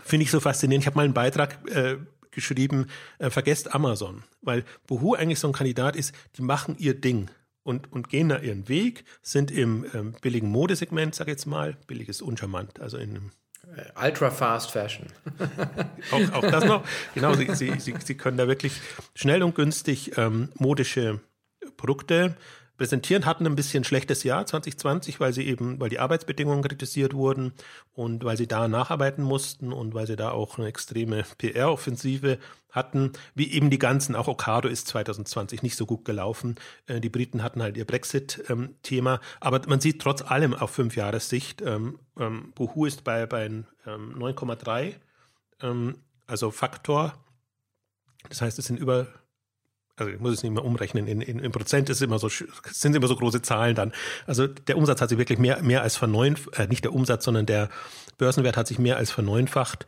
finde 0.00 0.24
ich 0.24 0.30
so 0.30 0.40
faszinierend. 0.40 0.82
Ich 0.82 0.86
habe 0.86 0.96
mal 0.96 1.04
einen 1.04 1.14
Beitrag 1.14 1.58
äh, 1.70 1.98
geschrieben, 2.38 2.86
äh, 3.18 3.30
vergesst 3.30 3.74
Amazon, 3.74 4.22
weil 4.42 4.64
Boohoo 4.86 5.14
eigentlich 5.14 5.40
so 5.40 5.48
ein 5.48 5.52
Kandidat 5.52 5.96
ist, 5.96 6.14
die 6.36 6.42
machen 6.42 6.76
ihr 6.78 6.94
Ding 6.94 7.28
und, 7.64 7.92
und 7.92 8.08
gehen 8.08 8.28
da 8.28 8.38
ihren 8.38 8.68
Weg, 8.68 9.04
sind 9.22 9.50
im 9.50 9.84
ähm, 9.92 10.14
billigen 10.22 10.48
Modesegment, 10.48 11.14
sag 11.14 11.26
ich 11.26 11.32
jetzt 11.32 11.46
mal, 11.46 11.76
billig 11.86 12.08
ist 12.08 12.22
uncharmant, 12.22 12.80
also 12.80 12.96
in 12.96 13.10
einem 13.10 13.30
äh, 13.76 14.06
Ultra 14.06 14.30
Fast 14.30 14.70
Fashion. 14.70 15.06
auch, 16.12 16.32
auch 16.34 16.50
das 16.50 16.64
noch. 16.64 16.84
Genau, 17.14 17.34
sie, 17.34 17.52
sie, 17.54 17.80
sie, 17.80 17.94
sie 18.02 18.14
können 18.16 18.38
da 18.38 18.46
wirklich 18.46 18.80
schnell 19.14 19.42
und 19.42 19.54
günstig 19.54 20.16
ähm, 20.16 20.50
modische 20.54 21.20
Produkte 21.76 22.36
präsentieren, 22.78 23.26
hatten 23.26 23.44
ein 23.44 23.56
bisschen 23.56 23.84
schlechtes 23.84 24.22
Jahr 24.22 24.46
2020, 24.46 25.20
weil 25.20 25.34
sie 25.34 25.46
eben, 25.46 25.78
weil 25.80 25.90
die 25.90 25.98
Arbeitsbedingungen 25.98 26.62
kritisiert 26.62 27.12
wurden 27.12 27.52
und 27.92 28.24
weil 28.24 28.38
sie 28.38 28.46
da 28.46 28.68
nacharbeiten 28.68 29.22
mussten 29.22 29.72
und 29.72 29.92
weil 29.94 30.06
sie 30.06 30.16
da 30.16 30.30
auch 30.30 30.56
eine 30.56 30.68
extreme 30.68 31.24
PR-Offensive 31.36 32.38
hatten, 32.70 33.12
wie 33.34 33.52
eben 33.52 33.70
die 33.70 33.78
ganzen, 33.78 34.14
auch 34.14 34.28
Okado 34.28 34.68
ist 34.68 34.88
2020 34.88 35.62
nicht 35.62 35.76
so 35.76 35.86
gut 35.86 36.04
gelaufen. 36.04 36.54
Äh, 36.86 37.00
die 37.00 37.08
Briten 37.08 37.42
hatten 37.42 37.62
halt 37.62 37.76
ihr 37.76 37.84
Brexit-Thema, 37.84 39.14
ähm, 39.14 39.20
aber 39.40 39.60
man 39.66 39.80
sieht 39.80 40.00
trotz 40.00 40.22
allem 40.22 40.54
auf 40.54 40.70
fünf 40.70 40.96
Jahressicht, 40.96 41.60
ähm, 41.62 41.98
ähm, 42.18 42.52
ist 42.86 43.04
bei, 43.04 43.26
bei 43.26 43.46
ähm, 43.46 43.66
9,3, 43.86 44.94
ähm, 45.62 45.96
also 46.26 46.50
Faktor. 46.50 47.14
Das 48.28 48.40
heißt, 48.40 48.58
es 48.58 48.66
sind 48.66 48.78
über 48.78 49.08
also 49.98 50.12
ich 50.12 50.20
muss 50.20 50.34
es 50.34 50.42
nicht 50.42 50.52
mehr 50.52 50.64
umrechnen, 50.64 51.06
in, 51.06 51.20
in, 51.20 51.38
in 51.38 51.52
Prozent 51.52 51.90
ist 51.90 52.00
immer 52.02 52.18
so, 52.18 52.28
sind 52.28 52.94
immer 52.94 53.08
so 53.08 53.16
große 53.16 53.42
Zahlen 53.42 53.74
dann. 53.74 53.92
Also 54.26 54.46
der 54.46 54.76
Umsatz 54.76 55.00
hat 55.00 55.08
sich 55.08 55.18
wirklich 55.18 55.38
mehr, 55.38 55.62
mehr 55.62 55.82
als 55.82 55.96
verneunfacht, 55.96 56.58
äh, 56.58 56.66
nicht 56.68 56.84
der 56.84 56.94
Umsatz, 56.94 57.24
sondern 57.24 57.46
der 57.46 57.68
Börsenwert 58.16 58.56
hat 58.56 58.68
sich 58.68 58.78
mehr 58.78 58.96
als 58.96 59.10
verneunfacht. 59.10 59.86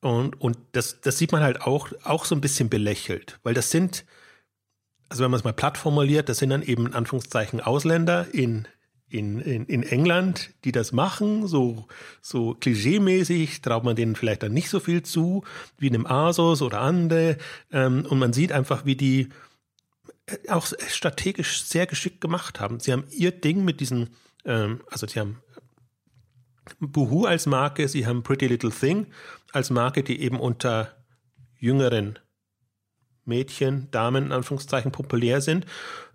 Und, 0.00 0.40
und 0.40 0.58
das, 0.72 1.00
das 1.00 1.18
sieht 1.18 1.32
man 1.32 1.42
halt 1.42 1.62
auch, 1.62 1.88
auch 2.02 2.24
so 2.24 2.34
ein 2.34 2.40
bisschen 2.40 2.68
belächelt, 2.68 3.38
weil 3.44 3.54
das 3.54 3.70
sind, 3.70 4.04
also 5.08 5.22
wenn 5.22 5.30
man 5.30 5.38
es 5.38 5.44
mal 5.44 5.52
platt 5.52 5.78
formuliert, 5.78 6.28
das 6.28 6.38
sind 6.38 6.50
dann 6.50 6.62
eben 6.62 6.86
in 6.86 6.94
Anführungszeichen 6.94 7.60
Ausländer 7.60 8.26
in, 8.32 8.66
in, 9.08 9.40
in, 9.40 9.66
in 9.66 9.82
England, 9.84 10.50
die 10.64 10.72
das 10.72 10.90
machen, 10.90 11.46
so, 11.46 11.86
so 12.20 12.54
klischeemäßig, 12.54 13.60
traut 13.60 13.84
man 13.84 13.94
denen 13.94 14.16
vielleicht 14.16 14.42
dann 14.42 14.52
nicht 14.52 14.70
so 14.70 14.80
viel 14.80 15.02
zu, 15.02 15.44
wie 15.78 15.88
einem 15.88 16.06
Asos 16.06 16.62
oder 16.62 16.80
andere. 16.80 17.36
Ähm, 17.70 18.06
und 18.08 18.18
man 18.18 18.32
sieht 18.32 18.52
einfach, 18.52 18.84
wie 18.84 18.96
die, 18.96 19.28
auch 20.48 20.66
strategisch 20.88 21.62
sehr 21.64 21.86
geschickt 21.86 22.20
gemacht 22.20 22.60
haben. 22.60 22.80
Sie 22.80 22.92
haben 22.92 23.04
ihr 23.10 23.32
Ding 23.32 23.64
mit 23.64 23.80
diesen, 23.80 24.10
ähm, 24.44 24.82
also 24.90 25.06
sie 25.06 25.20
haben 25.20 25.42
Boohoo 26.78 27.24
als 27.24 27.46
Marke, 27.46 27.88
sie 27.88 28.06
haben 28.06 28.22
Pretty 28.22 28.46
Little 28.46 28.70
Thing 28.70 29.06
als 29.52 29.70
Marke, 29.70 30.02
die 30.02 30.20
eben 30.20 30.38
unter 30.38 30.96
jüngeren 31.58 32.18
Mädchen, 33.24 33.90
Damen 33.90 34.26
in 34.26 34.32
Anführungszeichen 34.32 34.92
populär 34.92 35.40
sind, 35.40 35.66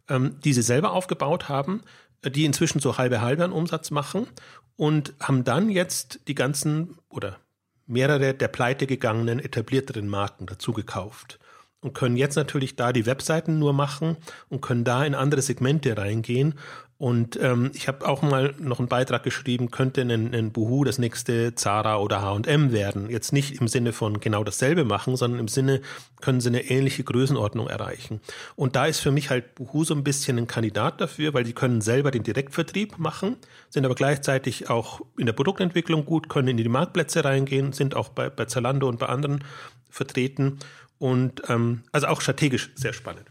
ähm, 0.10 0.39
die 0.41 0.54
sie 0.54 0.62
selber 0.62 0.91
aufgebaut 0.91 1.50
haben, 1.50 1.84
die 2.26 2.46
inzwischen 2.46 2.80
so 2.80 2.98
halbe 2.98 3.22
halbe 3.22 3.43
an 3.43 3.52
Umsatz 3.52 3.91
machen 3.91 4.28
und 4.76 5.13
haben 5.22 5.43
dann 5.43 5.70
jetzt 5.70 6.22
die 6.28 6.36
ganzen 6.36 6.98
oder 7.10 7.39
mehrere 7.86 8.34
der 8.34 8.48
pleite 8.48 8.88
gegangenen 8.88 9.39
etablierteren 9.39 10.08
Marken 10.08 10.46
dazu 10.46 10.74
gekauft 10.74 11.39
und 11.88 11.93
können 11.93 12.17
jetzt 12.17 12.36
natürlich 12.36 12.76
da 12.76 12.91
die 12.91 13.06
Webseiten 13.06 13.60
nur 13.60 13.71
machen 13.71 14.17
und 14.50 14.62
können 14.62 14.84
da 14.84 15.06
in 15.06 15.15
andere 15.15 15.41
Segmente 15.41 15.97
reingehen. 15.97 16.56
Und 17.00 17.39
ähm, 17.41 17.71
ich 17.76 17.88
habe 17.88 18.08
auch 18.08 18.23
mal 18.23 18.56
noch 18.60 18.80
einen 18.80 18.88
Beitrag 18.89 19.23
geschrieben, 19.23 19.71
könnte 19.71 20.02
ein, 20.02 20.34
ein 20.34 20.52
Boohoo 20.52 20.84
das 20.84 20.97
nächste 20.97 21.54
Zara 21.54 21.97
oder 21.97 22.23
H&M 22.23 22.71
werden. 22.71 23.10
Jetzt 23.10 23.32
nicht 23.32 23.62
im 23.62 23.67
Sinne 23.67 23.93
von 23.93 24.19
genau 24.19 24.43
dasselbe 24.43 24.84
machen, 24.84 25.15
sondern 25.15 25.39
im 25.39 25.47
Sinne, 25.47 25.82
können 26.19 26.41
sie 26.41 26.50
eine 26.50 26.69
ähnliche 26.69 27.04
Größenordnung 27.04 27.67
erreichen. 27.67 28.19
Und 28.56 28.76
da 28.76 28.88
ist 28.88 29.00
für 29.00 29.12
mich 29.12 29.30
halt 29.30 29.56
Boohoo 29.56 29.84
so 29.84 29.93
ein 29.93 30.04
bisschen 30.04 30.39
ein 30.39 30.47
Kandidat 30.47 31.00
dafür, 31.00 31.36
weil 31.36 31.43
die 31.43 31.54
können 31.54 31.80
selber 31.80 32.10
den 32.10 32.23
Direktvertrieb 32.23 32.97
machen, 32.97 33.38
sind 33.69 33.86
aber 33.86 33.95
gleichzeitig 33.95 34.69
auch 34.69 35.02
in 35.17 35.28
der 35.28 35.34
Produktentwicklung 35.34 36.04
gut, 36.04 36.28
können 36.28 36.47
in 36.50 36.58
die 36.58 36.67
Marktplätze 36.67 37.23
reingehen, 37.23 37.71
sind 37.71 37.95
auch 37.95 38.10
bei, 38.10 38.30
bei 38.32 38.45
Zalando 38.45 38.89
und 38.89 38.97
bei 38.97 39.06
anderen 39.06 39.43
vertreten 39.89 40.60
und 41.00 41.44
ähm, 41.50 41.84
also 41.92 42.08
auch 42.08 42.22
strategisch 42.22 42.72
sehr 42.76 42.94
spannend. 42.94 43.28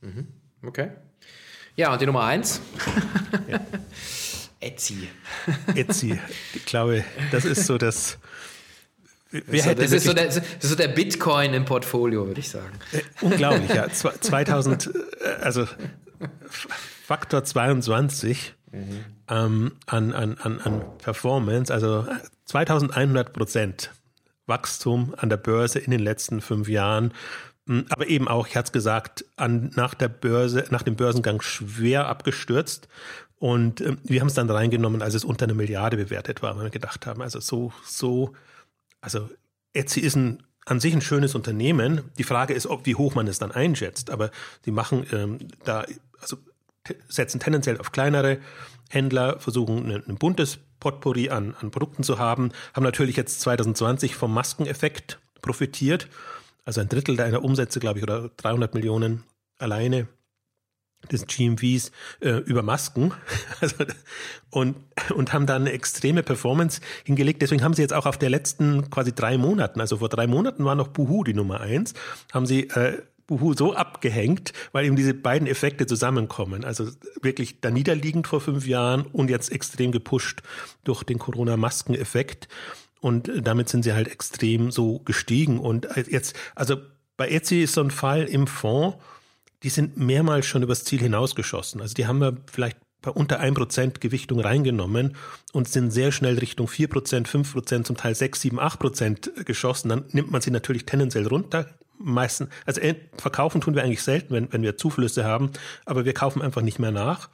Mhm. 0.00 0.28
Okay. 0.62 0.90
Ja, 1.76 1.92
und 1.92 2.00
die 2.00 2.06
Nummer 2.06 2.24
eins? 2.24 2.60
ja. 3.48 3.60
Etsy. 4.60 5.08
Etsy. 5.74 6.18
Ich 6.54 6.64
glaube, 6.64 7.04
das 7.30 7.44
ist 7.44 7.66
so 7.66 7.76
das. 7.76 8.18
Wer 9.30 9.62
so, 9.62 9.74
das, 9.74 9.92
ist 9.92 10.04
so 10.04 10.14
der, 10.14 10.26
das 10.26 10.36
ist 10.38 10.62
so 10.62 10.74
der 10.76 10.88
Bitcoin 10.88 11.52
im 11.52 11.64
Portfolio, 11.66 12.26
würde 12.26 12.40
ich 12.40 12.48
sagen. 12.48 12.78
Äh, 12.92 13.02
unglaublich, 13.20 13.68
ja. 13.68 13.90
2000, 13.90 14.86
äh, 14.86 15.28
also 15.42 15.68
Faktor 17.04 17.44
22 17.44 18.54
mhm. 18.72 19.04
ähm, 19.28 19.72
an, 19.86 20.14
an, 20.14 20.38
an, 20.38 20.60
an 20.60 20.84
Performance, 20.98 21.74
also 21.74 22.06
2100 22.46 23.32
Prozent 23.32 23.90
Wachstum 24.46 25.14
an 25.16 25.28
der 25.28 25.36
Börse 25.36 25.78
in 25.78 25.90
den 25.90 26.00
letzten 26.00 26.40
fünf 26.40 26.68
Jahren. 26.68 27.12
Hm, 27.66 27.86
aber 27.90 28.06
eben 28.06 28.28
auch, 28.28 28.46
ich 28.46 28.56
hatte 28.56 28.66
es 28.66 28.72
gesagt, 28.72 29.24
an, 29.36 29.70
nach 29.74 29.94
der 29.94 30.08
Börse, 30.08 30.64
nach 30.70 30.82
dem 30.82 30.96
Börsengang 30.96 31.42
schwer 31.42 32.06
abgestürzt. 32.08 32.88
Und 33.38 33.80
äh, 33.80 33.96
wir 34.04 34.20
haben 34.20 34.28
es 34.28 34.34
dann 34.34 34.48
reingenommen, 34.48 35.02
als 35.02 35.14
es 35.14 35.24
unter 35.24 35.44
einer 35.44 35.54
Milliarde 35.54 35.96
bewertet 35.96 36.42
war, 36.42 36.56
weil 36.56 36.64
wir 36.64 36.70
gedacht 36.70 37.06
haben, 37.06 37.22
also 37.22 37.40
so, 37.40 37.72
so, 37.84 38.32
also 39.00 39.28
Etsy 39.72 40.00
ist 40.00 40.16
ein 40.16 40.42
an 40.66 40.80
sich 40.80 40.92
ein 40.92 41.00
schönes 41.00 41.34
Unternehmen. 41.34 42.10
Die 42.18 42.24
Frage 42.24 42.52
ist, 42.52 42.66
ob 42.66 42.86
wie 42.86 42.96
hoch 42.96 43.14
man 43.14 43.28
es 43.28 43.38
dann 43.38 43.52
einschätzt. 43.52 44.10
Aber 44.10 44.30
die 44.64 44.72
machen 44.72 45.06
ähm, 45.12 45.38
da, 45.64 45.86
also 46.20 46.36
setzen 47.08 47.40
tendenziell 47.40 47.78
auf 47.78 47.92
kleinere 47.92 48.38
Händler, 48.90 49.38
versuchen 49.38 49.90
ein, 49.90 50.04
ein 50.06 50.16
buntes 50.16 50.58
Potpourri 50.80 51.30
an, 51.30 51.54
an 51.60 51.70
Produkten 51.70 52.02
zu 52.02 52.18
haben, 52.18 52.52
haben 52.74 52.84
natürlich 52.84 53.16
jetzt 53.16 53.40
2020 53.40 54.14
vom 54.14 54.32
Maskeneffekt 54.32 55.20
profitiert. 55.42 56.08
Also 56.64 56.80
ein 56.80 56.88
Drittel 56.88 57.16
deiner 57.16 57.44
Umsätze, 57.44 57.80
glaube 57.80 57.98
ich, 57.98 58.02
oder 58.02 58.30
300 58.36 58.74
Millionen 58.74 59.24
alleine 59.58 60.08
des 61.10 61.26
GMVs 61.26 61.92
äh, 62.20 62.38
über 62.38 62.62
Masken 62.62 63.12
also, 63.60 63.76
und, 64.50 64.76
und 65.14 65.32
haben 65.32 65.46
dann 65.46 65.62
eine 65.62 65.72
extreme 65.72 66.22
Performance 66.22 66.80
hingelegt. 67.04 67.42
Deswegen 67.42 67.62
haben 67.62 67.74
sie 67.74 67.82
jetzt 67.82 67.92
auch 67.92 68.06
auf 68.06 68.18
der 68.18 68.30
letzten 68.30 68.90
quasi 68.90 69.14
drei 69.14 69.38
Monaten, 69.38 69.80
also 69.80 69.98
vor 69.98 70.08
drei 70.08 70.26
Monaten 70.26 70.64
war 70.64 70.74
noch 70.74 70.88
Buhu 70.88 71.22
die 71.22 71.34
Nummer 71.34 71.60
eins, 71.60 71.94
haben 72.32 72.46
sie 72.46 72.68
äh, 72.70 73.02
Buhu 73.26 73.54
so 73.54 73.74
abgehängt, 73.74 74.52
weil 74.72 74.86
eben 74.86 74.96
diese 74.96 75.14
beiden 75.14 75.48
Effekte 75.48 75.86
zusammenkommen. 75.86 76.64
Also 76.64 76.88
wirklich 77.20 77.60
da 77.60 77.70
niederliegend 77.70 78.26
vor 78.26 78.40
fünf 78.40 78.66
Jahren 78.66 79.02
und 79.06 79.30
jetzt 79.30 79.50
extrem 79.50 79.92
gepusht 79.92 80.42
durch 80.84 81.02
den 81.02 81.18
Corona-Maskeneffekt. 81.18 82.48
Und 83.00 83.30
damit 83.42 83.68
sind 83.68 83.82
sie 83.82 83.92
halt 83.92 84.08
extrem 84.08 84.70
so 84.70 85.00
gestiegen. 85.00 85.58
Und 85.58 85.88
jetzt, 86.08 86.36
also 86.54 86.76
bei 87.16 87.28
Etsy 87.28 87.62
ist 87.62 87.74
so 87.74 87.80
ein 87.80 87.90
Fall 87.90 88.24
im 88.24 88.46
Fonds, 88.46 88.98
die 89.62 89.68
sind 89.70 89.96
mehrmals 89.96 90.46
schon 90.46 90.62
übers 90.62 90.84
Ziel 90.84 91.00
hinausgeschossen. 91.00 91.80
Also 91.80 91.94
die 91.94 92.06
haben 92.06 92.20
wir 92.20 92.36
vielleicht 92.50 92.78
bei 93.02 93.10
unter 93.10 93.40
1% 93.40 94.00
Gewichtung 94.00 94.40
reingenommen 94.40 95.16
und 95.52 95.68
sind 95.68 95.92
sehr 95.92 96.12
schnell 96.12 96.38
Richtung 96.38 96.66
4%, 96.66 97.26
5%, 97.26 97.84
zum 97.84 97.96
Teil 97.96 98.14
6, 98.14 98.40
7, 98.40 98.60
8% 98.60 99.44
geschossen. 99.44 99.88
Dann 99.88 100.04
nimmt 100.12 100.30
man 100.30 100.40
sie 100.40 100.50
natürlich 100.50 100.86
tendenziell 100.86 101.26
runter, 101.26 101.68
meisten, 101.98 102.48
also 102.64 102.80
verkaufen 103.16 103.60
tun 103.60 103.74
wir 103.74 103.82
eigentlich 103.82 104.02
selten, 104.02 104.34
wenn, 104.34 104.52
wenn 104.52 104.62
wir 104.62 104.76
Zuflüsse 104.76 105.24
haben, 105.24 105.50
aber 105.84 106.04
wir 106.04 106.14
kaufen 106.14 106.42
einfach 106.42 106.62
nicht 106.62 106.78
mehr 106.78 106.92
nach. 106.92 107.28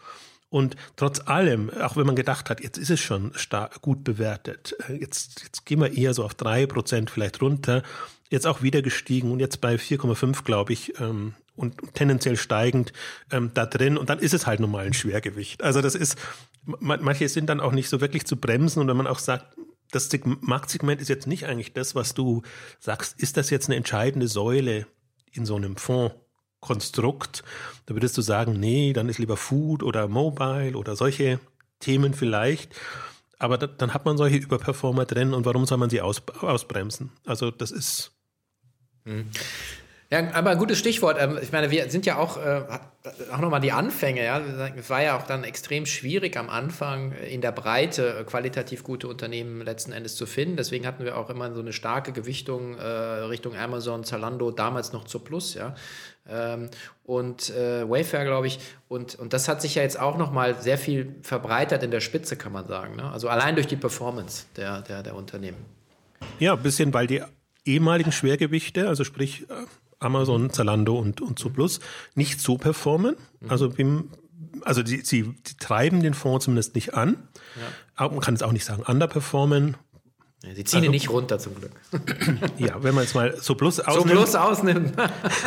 Und 0.53 0.77
trotz 0.97 1.21
allem, 1.27 1.71
auch 1.71 1.97
wenn 1.97 2.05
man 2.05 2.15
gedacht 2.15 2.51
hat, 2.51 2.61
jetzt 2.61 2.77
ist 2.77 2.91
es 2.91 3.01
schon 3.01 3.33
gut 3.81 4.05
bewertet, 4.05 4.77
äh, 4.87 4.95
jetzt, 4.95 5.43
jetzt 5.45 5.65
gehen 5.65 5.81
wir 5.81 5.97
eher 5.97 6.13
so 6.13 6.25
auf 6.25 6.35
drei 6.35 6.67
Prozent 6.67 7.11
vielleicht 7.11 7.41
runter, 7.41 7.83
jetzt 8.29 8.47
auch 8.47 8.63
wieder 8.63 8.83
gestiegen 8.83 9.33
und 9.33 9.41
jetzt 9.41 9.63
bei 9.63 9.77
4,5, 9.77 10.45
glaube 10.45 10.75
ich, 10.75 11.01
ähm, 11.01 11.35
und 11.57 11.95
tendenziell 11.95 12.37
steigend 12.37 12.93
ähm, 13.31 13.51
da 13.55 13.65
drin. 13.67 13.97
Und 13.97 14.11
dann 14.11 14.19
ist 14.19 14.35
es 14.35 14.47
halt 14.47 14.61
normal 14.61 14.87
ein 14.87 14.93
Schwergewicht. 14.93 15.63
Also 15.63 15.81
das 15.81 15.95
ist, 15.95 16.19
manche 16.65 17.29
sind 17.29 17.49
dann 17.49 17.61
auch 17.61 17.73
nicht 17.73 17.89
so 17.89 18.01
wirklich 18.01 18.27
zu 18.27 18.37
bremsen 18.37 18.81
und 18.81 18.89
wenn 18.89 18.97
man 18.97 19.07
auch 19.07 19.19
sagt, 19.19 19.57
das 19.93 20.09
Marktsegment 20.25 21.01
ist 21.01 21.09
jetzt 21.09 21.27
nicht 21.27 21.47
eigentlich 21.47 21.75
das, 21.75 21.95
was 21.95 22.15
du 22.15 22.43
sagst, 22.81 23.21
ist 23.21 23.37
das 23.37 23.51
jetzt 23.51 23.69
eine 23.69 23.77
entscheidende 23.77 24.27
Säule 24.27 24.87
in 25.31 25.47
so 25.47 25.55
einem 25.55 25.77
Fondskonstrukt? 25.77 27.45
Da 27.87 27.95
würdest 27.95 28.17
du 28.19 28.23
sagen, 28.23 28.59
nee, 28.59 28.93
dann 28.93 29.09
ist 29.09 29.19
lieber 29.19 29.37
Food 29.37 29.83
oder 29.83 30.09
Mobile 30.09 30.77
oder 30.77 30.97
solche 30.97 31.39
Themen 31.79 32.15
vielleicht. 32.15 32.75
Aber 33.39 33.59
da, 33.59 33.67
dann 33.67 33.93
hat 33.93 34.05
man 34.05 34.17
solche 34.17 34.39
Überperformer 34.39 35.05
drin 35.05 35.35
und 35.35 35.45
warum 35.45 35.67
soll 35.67 35.79
man 35.79 35.91
sie 35.91 36.01
aus, 36.01 36.23
ausbremsen? 36.41 37.11
Also 37.27 37.51
das 37.51 37.71
ist. 37.71 38.13
Ja, 40.13 40.31
aber 40.35 40.51
ein 40.51 40.59
gutes 40.59 40.79
Stichwort. 40.79 41.17
Ähm, 41.19 41.39
ich 41.41 41.53
meine, 41.53 41.71
wir 41.71 41.89
sind 41.91 42.05
ja 42.05 42.19
auch, 42.19 42.37
äh, 42.37 42.65
auch 43.33 43.39
nochmal 43.39 43.63
die 43.63 43.73
Anfänge. 43.73 44.23
Ja? 44.23 44.43
Es 44.77 44.91
war 44.91 45.03
ja 45.03 45.17
auch 45.17 45.23
dann 45.23 45.43
extrem 45.43 45.87
schwierig 45.87 46.37
am 46.37 46.51
Anfang 46.51 47.13
in 47.13 47.41
der 47.41 47.51
Breite 47.51 48.19
äh, 48.19 48.25
qualitativ 48.25 48.85
gute 48.85 49.09
Unternehmen 49.09 49.63
letzten 49.63 49.91
Endes 49.91 50.15
zu 50.15 50.27
finden. 50.27 50.59
Deswegen 50.59 50.87
hatten 50.87 51.07
wir 51.07 51.17
auch 51.17 51.31
immer 51.31 51.51
so 51.55 51.61
eine 51.61 51.73
starke 51.73 52.13
Gewichtung 52.13 52.77
äh, 52.77 52.85
Richtung 52.85 53.57
Amazon, 53.57 54.05
Zalando, 54.05 54.51
damals 54.51 54.93
noch 54.93 55.05
zur 55.05 55.25
Plus. 55.25 55.55
Ja? 55.55 55.75
Ähm, 56.29 56.69
und 57.05 57.49
äh, 57.49 57.89
Wayfair, 57.89 58.27
glaube 58.27 58.49
ich. 58.49 58.59
Und, 58.89 59.15
und 59.15 59.33
das 59.33 59.49
hat 59.49 59.63
sich 59.63 59.77
ja 59.77 59.83
jetzt 59.83 59.99
auch 59.99 60.19
nochmal 60.19 60.61
sehr 60.61 60.77
viel 60.77 61.15
verbreitert 61.23 61.83
in 61.83 61.91
der 61.91 62.01
Spitze, 62.01 62.37
kann 62.37 62.53
man 62.53 62.67
sagen. 62.67 62.97
Ne? 62.97 63.11
Also 63.11 63.31
allein 63.31 63.55
durch 63.55 63.67
die 63.67 63.77
Performance 63.77 64.45
der, 64.59 64.83
der, 64.83 65.03
der 65.03 65.15
Unternehmen. 65.15 65.65
Ja, 66.39 66.53
ein 66.53 66.63
bisschen, 66.63 66.93
weil 66.93 67.07
die 67.07 67.23
ehemaligen 67.65 68.13
Schwergewichte, 68.13 68.89
also 68.89 69.05
sprich 69.05 69.49
äh, 69.49 69.55
Amazon, 70.03 70.51
Zalando 70.51 70.99
und, 70.99 71.21
und 71.21 71.39
Zooplus, 71.39 71.81
nicht 72.15 72.41
so 72.41 72.57
performen. 72.57 73.17
Also, 73.49 73.73
also 74.63 74.83
die, 74.83 75.01
sie 75.01 75.35
die 75.47 75.57
treiben 75.59 76.03
den 76.03 76.15
Fonds 76.15 76.45
zumindest 76.45 76.75
nicht 76.75 76.95
an. 76.95 77.17
Ja. 77.99 78.09
Man 78.09 78.21
kann 78.21 78.35
es 78.35 78.43
auch 78.43 78.53
nicht 78.53 78.65
sagen, 78.65 78.83
underperformen. 78.83 79.77
Ja, 80.45 80.55
sie 80.57 80.65
ziehen 80.65 80.79
also, 80.79 80.87
ihn 80.87 80.91
nicht 80.91 81.09
runter 81.09 81.39
zum 81.39 81.55
Glück. 81.55 81.71
ja, 82.59 82.83
wenn 82.83 82.97
man 82.97 83.05
jetzt 83.05 83.15
mal 83.15 83.37
so 83.41 83.55
plus 83.55 83.79
ausnimmt. 83.79 84.09
So 84.09 84.17
plus 84.17 84.35
ausnimmt. 84.35 84.93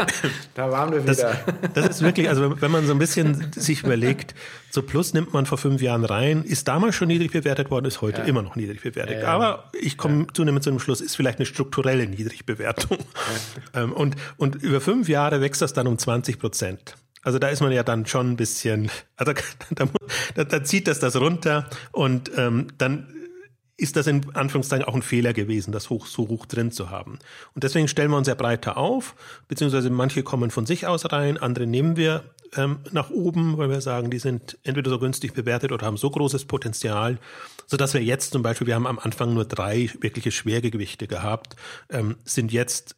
da 0.54 0.72
waren 0.72 0.94
wir 0.94 1.04
wieder. 1.04 1.38
Das, 1.62 1.74
das, 1.74 1.90
ist 1.90 2.02
wirklich, 2.02 2.30
also 2.30 2.62
wenn 2.62 2.72
man 2.72 2.86
so 2.86 2.94
ein 2.94 3.00
bisschen 3.00 3.52
sich 3.52 3.84
überlegt, 3.84 4.36
so 4.72 4.82
plus 4.82 5.14
nimmt 5.14 5.34
man 5.34 5.46
vor 5.46 5.58
fünf 5.58 5.82
Jahren 5.82 6.06
rein, 6.06 6.44
ist 6.44 6.70
damals 6.70 6.96
schon 6.96 7.10
niedrig 7.10 7.34
bewertet 7.34 7.72
worden, 7.72 7.86
ist 7.86 8.02
heute 8.02 8.22
ja. 8.22 8.28
immer 8.28 8.42
noch 8.42 8.56
niedrig 8.56 8.84
bewertet. 8.84 9.24
Ja, 9.24 9.28
Aber 9.28 9.70
ich 9.74 9.98
komme 9.98 10.28
zunehmend 10.34 10.64
zu 10.64 10.70
dem 10.70 10.80
Schluss, 10.80 11.02
ist 11.02 11.18
vielleicht 11.18 11.40
eine 11.40 11.46
strukturelle 11.46 12.08
Niedrigbewertung. 12.08 12.98
Ähm, 13.74 13.92
und, 13.92 14.16
und 14.38 14.56
über 14.56 14.80
fünf 14.80 15.10
Jahre 15.10 15.42
wächst 15.42 15.62
das 15.62 15.74
dann 15.74 15.88
um 15.88 15.98
20 15.98 16.40
Prozent. 16.40 16.96
Also 17.22 17.40
da 17.40 17.50
ist 17.50 17.60
man 17.60 17.72
ja 17.72 17.84
dann 17.84 18.06
schon 18.06 18.32
ein 18.32 18.36
bisschen, 18.38 18.92
also 19.18 19.34
da, 19.72 19.88
da, 20.36 20.44
da 20.44 20.64
zieht 20.64 20.88
das 20.88 21.00
das 21.00 21.16
runter 21.16 21.68
und 21.92 22.32
ähm, 22.38 22.68
dann 22.78 23.08
ist 23.78 23.96
das 23.96 24.08
in 24.08 24.36
Anführungszeichen 24.36 24.86
auch 24.86 24.96
ein 24.96 25.02
Fehler 25.02 25.34
gewesen, 25.34 25.72
das 25.72 25.90
hoch, 25.90 26.06
so 26.06 26.28
hoch 26.28 26.46
drin 26.46 26.72
zu 26.72 26.90
haben. 26.90 27.20
Und 27.54 27.64
deswegen 27.64 27.88
stellen 27.88 28.12
wir 28.12 28.18
uns 28.18 28.28
ja 28.28 28.36
breiter 28.36 28.78
auf, 28.78 29.16
beziehungsweise 29.48 29.90
manche 29.90 30.24
kommen 30.24 30.52
von 30.52 30.66
sich 30.66 30.88
aus 30.88 31.12
rein, 31.12 31.38
andere 31.38 31.68
nehmen 31.68 31.98
wir 31.98 32.24
ähm, 32.56 32.80
nach 32.92 33.10
oben, 33.10 33.58
weil 33.58 33.70
wir 33.70 33.82
sagen, 33.82 34.10
die 34.10 34.20
sind 34.20 34.58
entweder 34.64 34.90
so 34.90 35.00
günstig 35.00 35.34
bewertet 35.34 35.72
oder 35.72 35.86
haben 35.86 35.98
so 35.98 36.10
großes 36.10 36.46
Potenzial, 36.46 37.18
so 37.68 37.76
dass 37.76 37.94
wir 37.94 38.04
jetzt 38.04 38.32
zum 38.32 38.44
Beispiel, 38.44 38.68
wir 38.68 38.76
haben 38.76 38.88
am 38.88 39.00
Anfang 39.00 39.34
nur 39.34 39.46
drei 39.46 39.90
wirkliche 40.00 40.32
Schwergewichte 40.32 41.08
gehabt, 41.08 41.56
ähm, 41.90 42.16
sind 42.24 42.54
jetzt 42.54 42.96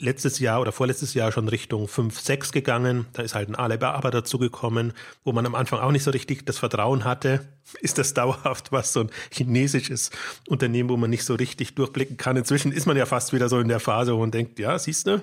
letztes 0.00 0.38
Jahr 0.38 0.60
oder 0.60 0.72
vorletztes 0.72 1.14
Jahr 1.14 1.30
schon 1.30 1.46
Richtung 1.46 1.86
5, 1.86 2.18
6 2.18 2.52
gegangen. 2.52 3.06
Da 3.12 3.22
ist 3.22 3.34
halt 3.34 3.48
ein 3.48 3.54
Alibaba 3.54 4.10
dazu 4.10 4.38
gekommen, 4.38 4.92
wo 5.24 5.32
man 5.32 5.46
am 5.46 5.54
Anfang 5.54 5.78
auch 5.80 5.92
nicht 5.92 6.02
so 6.02 6.10
richtig 6.10 6.46
das 6.46 6.58
Vertrauen 6.58 7.04
hatte. 7.04 7.46
Ist 7.80 7.98
das 7.98 8.14
dauerhaft 8.14 8.72
was, 8.72 8.92
so 8.92 9.00
ein 9.00 9.10
chinesisches 9.30 10.10
Unternehmen, 10.48 10.88
wo 10.88 10.96
man 10.96 11.10
nicht 11.10 11.24
so 11.24 11.34
richtig 11.34 11.76
durchblicken 11.76 12.16
kann? 12.16 12.36
Inzwischen 12.36 12.72
ist 12.72 12.86
man 12.86 12.96
ja 12.96 13.06
fast 13.06 13.32
wieder 13.32 13.48
so 13.48 13.60
in 13.60 13.68
der 13.68 13.78
Phase, 13.78 14.14
wo 14.14 14.18
man 14.18 14.32
denkt, 14.32 14.58
ja, 14.58 14.76
siehst 14.76 15.06
du, 15.06 15.22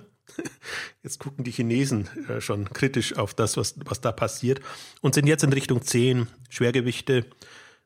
jetzt 1.04 1.20
gucken 1.20 1.44
die 1.44 1.52
Chinesen 1.52 2.08
äh, 2.30 2.40
schon 2.40 2.70
kritisch 2.70 3.18
auf 3.18 3.34
das, 3.34 3.58
was, 3.58 3.76
was 3.84 4.00
da 4.00 4.14
passiert 4.14 4.62
und 5.02 5.14
sind 5.14 5.28
jetzt 5.28 5.44
in 5.44 5.52
Richtung 5.52 5.82
10 5.82 6.28
Schwergewichte 6.50 7.26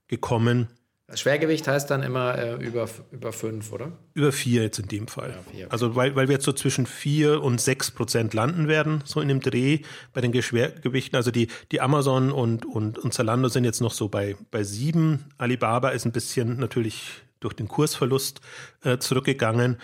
gekommen 0.07 0.67
Schwergewicht 1.15 1.67
heißt 1.67 1.89
dann 1.89 2.03
immer 2.03 2.37
äh, 2.37 2.55
über, 2.55 2.87
über 3.11 3.33
fünf, 3.33 3.71
oder? 3.71 3.91
Über 4.13 4.31
vier 4.31 4.63
jetzt 4.63 4.79
in 4.79 4.87
dem 4.87 5.07
Fall. 5.07 5.29
Ja, 5.29 5.51
vier, 5.51 5.65
okay. 5.65 5.71
Also 5.71 5.95
weil, 5.95 6.15
weil 6.15 6.27
wir 6.27 6.33
jetzt 6.33 6.45
so 6.45 6.53
zwischen 6.53 6.85
vier 6.85 7.41
und 7.41 7.59
sechs 7.59 7.91
Prozent 7.91 8.33
landen 8.33 8.67
werden, 8.67 9.03
so 9.05 9.21
in 9.21 9.27
dem 9.27 9.39
Dreh 9.39 9.79
bei 10.13 10.21
den 10.21 10.41
Schwergewichten. 10.41 11.15
Also 11.15 11.31
die, 11.31 11.47
die 11.71 11.81
Amazon 11.81 12.31
und, 12.31 12.65
und, 12.65 12.97
und 12.97 13.13
Zalando 13.13 13.49
sind 13.49 13.63
jetzt 13.63 13.81
noch 13.81 13.93
so 13.93 14.09
bei, 14.09 14.35
bei 14.51 14.63
sieben. 14.63 15.25
Alibaba 15.37 15.89
ist 15.89 16.05
ein 16.05 16.11
bisschen 16.11 16.59
natürlich 16.59 17.21
durch 17.39 17.53
den 17.53 17.67
Kursverlust 17.67 18.41
äh, 18.83 18.97
zurückgegangen. 18.97 19.77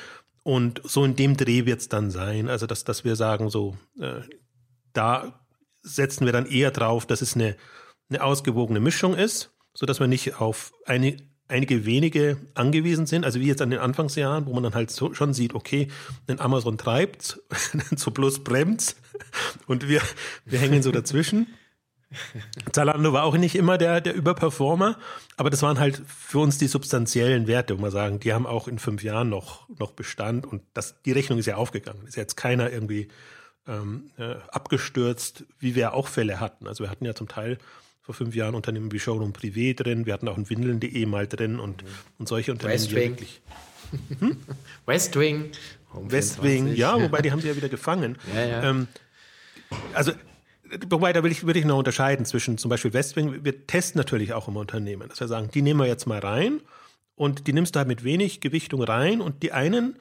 Und 0.43 0.81
so 0.85 1.03
in 1.03 1.15
dem 1.15 1.35
Dreh 1.35 1.65
wird 1.65 1.81
es 1.81 1.89
dann 1.89 2.11
sein. 2.11 2.47
Also 2.47 2.67
dass, 2.67 2.83
dass 2.83 3.03
wir 3.03 3.15
sagen, 3.15 3.49
so 3.49 3.77
äh, 3.99 4.21
da 4.93 5.39
setzen 5.81 6.25
wir 6.25 6.33
dann 6.33 6.45
eher 6.45 6.71
drauf, 6.71 7.05
dass 7.05 7.21
es 7.21 7.35
eine, 7.35 7.55
eine 8.09 8.23
ausgewogene 8.23 8.79
Mischung 8.79 9.13
ist 9.13 9.51
so 9.77 9.85
dass 9.85 9.99
man 9.99 10.09
nicht 10.09 10.41
auf 10.41 10.73
eine, 10.85 11.17
einige 11.47 11.85
wenige 11.85 12.37
angewiesen 12.55 13.05
sind, 13.05 13.23
also 13.23 13.39
wie 13.39 13.45
jetzt 13.45 13.61
an 13.61 13.69
den 13.69 13.79
Anfangsjahren, 13.79 14.47
wo 14.47 14.53
man 14.53 14.63
dann 14.63 14.73
halt 14.73 14.89
so, 14.89 15.13
schon 15.13 15.35
sieht, 15.35 15.53
okay, 15.53 15.87
ein 16.25 16.39
Amazon 16.39 16.79
treibt, 16.79 17.39
so 17.95 18.09
bloß 18.09 18.43
bremst 18.43 18.97
und 19.67 19.87
wir, 19.87 20.01
wir 20.45 20.57
hängen 20.57 20.81
so 20.81 20.91
dazwischen. 20.91 21.45
Zalando 22.71 23.13
war 23.13 23.23
auch 23.23 23.37
nicht 23.37 23.53
immer 23.53 23.77
der, 23.77 24.01
der 24.01 24.15
Überperformer, 24.15 24.97
aber 25.35 25.51
das 25.51 25.61
waren 25.61 25.77
halt 25.77 26.01
für 26.07 26.39
uns 26.39 26.57
die 26.57 26.67
substanziellen 26.67 27.45
Werte, 27.45 27.77
wo 27.77 27.83
wir 27.83 27.91
sagen, 27.91 28.19
die 28.19 28.33
haben 28.33 28.47
auch 28.47 28.67
in 28.67 28.79
fünf 28.79 29.03
Jahren 29.03 29.29
noch, 29.29 29.69
noch 29.77 29.91
Bestand 29.91 30.47
und 30.47 30.63
das, 30.73 31.03
die 31.03 31.11
Rechnung 31.11 31.37
ist 31.37 31.45
ja 31.45 31.57
aufgegangen. 31.57 32.07
Ist 32.07 32.15
ja 32.15 32.23
jetzt 32.23 32.35
keiner 32.35 32.71
irgendwie 32.71 33.09
ähm, 33.67 34.09
äh, 34.17 34.37
abgestürzt, 34.47 35.45
wie 35.59 35.75
wir 35.75 35.93
auch 35.93 36.07
Fälle 36.07 36.39
hatten. 36.39 36.65
Also 36.67 36.83
wir 36.83 36.89
hatten 36.89 37.05
ja 37.05 37.13
zum 37.13 37.27
Teil 37.27 37.59
vor 38.07 38.15
fünf 38.15 38.35
Jahren 38.35 38.55
Unternehmen 38.55 38.89
wie 38.93 38.99
Showroom 38.99 39.33
Privé 39.33 39.75
drin. 39.75 40.05
Wir 40.05 40.13
hatten 40.13 40.29
auch 40.29 40.37
ein 40.37 40.49
Windeln.de 40.49 41.05
mal 41.05 41.27
drin 41.27 41.59
und, 41.59 41.83
mhm. 41.83 41.87
und 42.19 42.29
solche 42.29 42.53
Unternehmen. 42.53 42.79
Westwing. 42.79 43.17
Hm? 44.19 44.37
Westwing. 44.85 45.51
Westwing, 45.93 46.73
ja, 46.73 46.97
wobei 47.01 47.21
die 47.21 47.33
haben 47.33 47.41
sie 47.41 47.49
ja 47.49 47.57
wieder 47.57 47.67
gefangen. 47.67 48.17
Ja, 48.33 48.45
ja. 48.45 48.69
Ähm, 48.69 48.87
also, 49.93 50.13
wobei, 50.89 51.11
da 51.11 51.21
will 51.21 51.33
ich, 51.33 51.45
würde 51.45 51.59
ich 51.59 51.65
noch 51.65 51.77
unterscheiden 51.77 52.25
zwischen 52.25 52.57
zum 52.57 52.69
Beispiel 52.69 52.93
Westwing. 52.93 53.43
Wir 53.43 53.67
testen 53.67 53.99
natürlich 53.99 54.31
auch 54.31 54.47
immer 54.47 54.61
Unternehmen, 54.61 55.09
dass 55.09 55.19
wir 55.19 55.27
sagen, 55.27 55.49
die 55.53 55.61
nehmen 55.61 55.81
wir 55.81 55.87
jetzt 55.87 56.07
mal 56.07 56.19
rein 56.19 56.61
und 57.15 57.47
die 57.47 57.51
nimmst 57.51 57.75
du 57.75 57.79
halt 57.79 57.89
mit 57.89 58.05
wenig 58.05 58.39
Gewichtung 58.39 58.83
rein 58.83 59.19
und 59.19 59.43
die 59.43 59.51
einen 59.51 59.97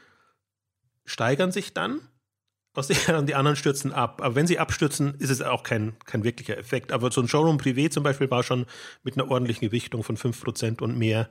steigern 1.07 1.51
sich 1.51 1.75
dann 1.75 1.99
aus 2.77 2.89
der, 2.89 3.19
und 3.19 3.27
die 3.27 3.35
anderen 3.35 3.57
stürzen 3.57 3.93
ab. 3.93 4.21
Aber 4.23 4.35
wenn 4.35 4.47
sie 4.47 4.59
abstürzen, 4.59 5.15
ist 5.19 5.31
es 5.31 5.43
auch 5.43 5.63
kein, 5.63 5.97
kein 6.05 6.25
wirklicher 6.25 6.59
Effekt. 6.59 6.93
Aber 6.93 7.11
so 7.11 7.21
ein 7.21 7.29
Showroom 7.29 7.59
Privé 7.59 7.91
zum 7.91 8.03
Beispiel 8.03 8.31
war 8.31 8.43
schon 8.43 8.67
mit 9.03 9.15
einer 9.15 9.31
ordentlichen 9.31 9.69
Gewichtung 9.69 10.03
von 10.03 10.17
5% 10.17 10.83
und 10.83 10.99
mehr 10.99 11.29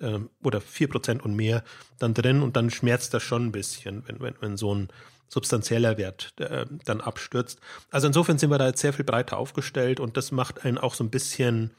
äh, 0.00 0.18
oder 0.42 0.58
4% 0.60 1.20
und 1.20 1.34
mehr 1.34 1.64
dann 1.98 2.14
drin 2.14 2.42
und 2.42 2.56
dann 2.56 2.70
schmerzt 2.70 3.14
das 3.14 3.22
schon 3.22 3.46
ein 3.46 3.52
bisschen, 3.52 4.04
wenn, 4.06 4.20
wenn, 4.20 4.34
wenn 4.40 4.56
so 4.56 4.74
ein 4.74 4.88
substanzieller 5.28 5.98
Wert 5.98 6.32
äh, 6.38 6.66
dann 6.84 7.00
abstürzt. 7.00 7.58
Also 7.90 8.06
insofern 8.06 8.38
sind 8.38 8.50
wir 8.50 8.58
da 8.58 8.68
jetzt 8.68 8.80
sehr 8.80 8.92
viel 8.92 9.04
breiter 9.04 9.38
aufgestellt 9.38 10.00
und 10.00 10.16
das 10.16 10.32
macht 10.32 10.64
einen 10.64 10.78
auch 10.78 10.94
so 10.94 11.02
ein 11.02 11.10
bisschen, 11.10 11.72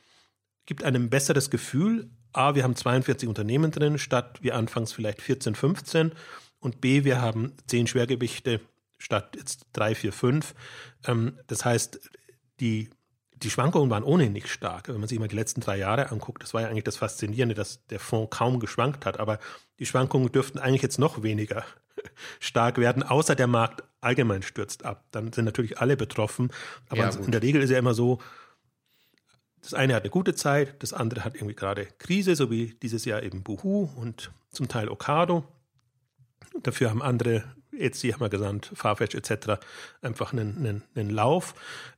gibt 0.66 0.84
einem 0.84 1.04
ein 1.04 1.10
besseres 1.10 1.50
Gefühl. 1.50 2.10
A, 2.34 2.56
wir 2.56 2.64
haben 2.64 2.76
42 2.76 3.30
Unternehmen 3.30 3.72
drin, 3.72 3.98
statt 3.98 4.40
wie 4.42 4.52
anfangs 4.52 4.92
vielleicht 4.92 5.22
14, 5.22 5.56
15. 5.56 6.12
Und 6.60 6.82
B, 6.82 7.04
wir 7.06 7.22
haben 7.22 7.54
10 7.68 7.88
Schwergewichte 7.88 8.60
statt 9.06 9.36
jetzt 9.38 9.68
drei, 9.72 9.94
vier, 9.94 10.12
fünf. 10.12 10.56
Ähm, 11.06 11.40
das 11.46 11.64
heißt, 11.64 12.10
die, 12.60 12.90
die 13.36 13.52
Schwankungen 13.52 13.92
waren 13.92 14.04
ohnehin 14.04 14.34
nicht 14.34 14.50
stark. 14.50 14.88
Wenn 14.88 15.00
man 15.00 15.08
sich 15.08 15.20
mal 15.20 15.28
die 15.28 15.36
letzten 15.36 15.62
drei 15.62 15.78
Jahre 15.78 16.12
anguckt, 16.12 16.42
das 16.42 16.56
war 16.56 16.62
ja 16.62 16.70
eigentlich 16.70 16.86
das 16.86 16.98
Faszinierende, 16.98 17.54
dass 17.54 17.86
der 17.86 18.00
Fonds 18.00 18.36
kaum 18.36 18.60
geschwankt 18.60 19.06
hat. 19.06 19.20
Aber 19.20 19.38
die 19.78 19.86
Schwankungen 19.86 20.32
dürften 20.32 20.58
eigentlich 20.58 20.82
jetzt 20.82 20.98
noch 20.98 21.22
weniger 21.22 21.64
stark 22.40 22.80
werden, 22.80 23.04
außer 23.04 23.36
der 23.36 23.46
Markt 23.46 23.84
allgemein 24.02 24.42
stürzt 24.42 24.84
ab. 24.86 25.06
Dann 25.12 25.32
sind 25.32 25.46
natürlich 25.46 25.78
alle 25.78 25.98
betroffen. 25.98 26.52
Aber 26.90 27.02
ja, 27.02 27.10
in 27.10 27.32
der 27.32 27.44
Regel 27.44 27.62
ist 27.62 27.70
ja 27.70 27.78
immer 27.78 27.94
so, 27.94 28.20
das 29.62 29.76
eine 29.76 29.94
hat 29.94 30.02
eine 30.02 30.10
gute 30.10 30.34
Zeit, 30.34 30.82
das 30.82 30.94
andere 30.94 31.24
hat 31.24 31.36
irgendwie 31.36 31.56
gerade 31.56 31.86
Krise, 32.00 32.36
so 32.36 32.50
wie 32.50 32.74
dieses 32.82 33.06
Jahr 33.06 33.22
eben 33.22 33.44
Buhu 33.44 33.88
und 33.96 34.32
zum 34.50 34.68
Teil 34.68 34.90
Okado. 34.90 35.44
Dafür 36.64 36.90
haben 36.90 37.04
andere 37.04 37.44
Etsy 37.80 38.12
haben 38.12 38.22
wir 38.22 38.30
gesandt, 38.30 38.72
Farfetch 38.74 39.16
etc. 39.16 39.60
einfach 40.02 40.34
einen, 40.34 40.58
einen, 40.58 40.84
einen 40.96 41.10
Lauf. 41.10 41.56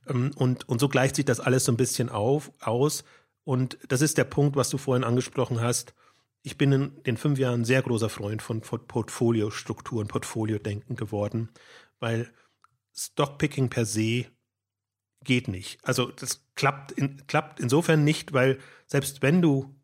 Ähm, 0.08 0.32
und, 0.36 0.68
und 0.68 0.80
so 0.80 0.88
gleicht 0.88 1.16
sich 1.16 1.24
das 1.24 1.40
alles 1.40 1.64
so 1.64 1.72
ein 1.72 1.76
bisschen 1.76 2.08
auf, 2.08 2.52
aus. 2.60 3.04
Und 3.44 3.78
das 3.88 4.02
ist 4.02 4.18
der 4.18 4.24
Punkt, 4.24 4.56
was 4.56 4.70
du 4.70 4.78
vorhin 4.78 5.04
angesprochen 5.04 5.60
hast. 5.60 5.94
Ich 6.42 6.58
bin 6.58 6.72
in 6.72 7.02
den 7.04 7.16
fünf 7.16 7.38
Jahren 7.38 7.64
sehr 7.64 7.82
großer 7.82 8.08
Freund 8.08 8.42
von 8.42 8.60
Portfoliostrukturen, 8.60 10.08
Portfoliodenken 10.08 10.96
geworden, 10.96 11.50
weil 11.98 12.30
Stockpicking 12.94 13.70
per 13.70 13.86
se 13.86 14.26
geht 15.24 15.48
nicht. 15.48 15.78
Also 15.82 16.10
das 16.10 16.44
klappt, 16.54 16.92
in, 16.92 17.26
klappt 17.26 17.60
insofern 17.60 18.04
nicht, 18.04 18.32
weil 18.32 18.58
selbst 18.86 19.22
wenn 19.22 19.42
du, 19.42 19.74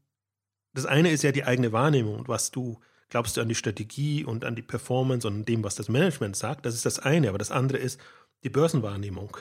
das 0.73 0.87
eine 0.87 1.11
ist 1.11 1.23
ja 1.23 1.33
die 1.33 1.45
eigene 1.45 1.73
Wahrnehmung 1.73 2.17
und 2.17 2.29
was 2.29 2.51
du 2.51 2.81
glaubst 3.15 3.37
du 3.37 3.41
an 3.41 3.49
die 3.49 3.55
Strategie 3.55 4.25
und 4.25 4.45
an 4.45 4.57
die 4.57 4.63
Performance 4.63 5.29
und 5.29 5.35
an 5.35 5.45
dem, 5.45 5.63
was 5.63 5.77
das 5.77 5.89
Management 5.89 6.35
sagt. 6.35 6.67
Das 6.67 6.75
ist 6.75 6.85
das 6.85 6.99
eine. 6.99 7.29
Aber 7.29 7.39
das 7.39 7.53
andere 7.53 7.79
ist 7.79 8.01
die 8.43 8.49
Börsenwahrnehmung. 8.49 9.37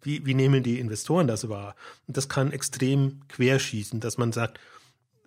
Wie, 0.00 0.24
wie 0.24 0.32
nehmen 0.32 0.62
die 0.62 0.80
Investoren 0.80 1.26
das 1.26 1.50
wahr? 1.50 1.76
Und 2.06 2.16
das 2.16 2.30
kann 2.30 2.50
extrem 2.50 3.20
querschießen, 3.28 4.00
dass 4.00 4.16
man 4.16 4.32
sagt, 4.32 4.58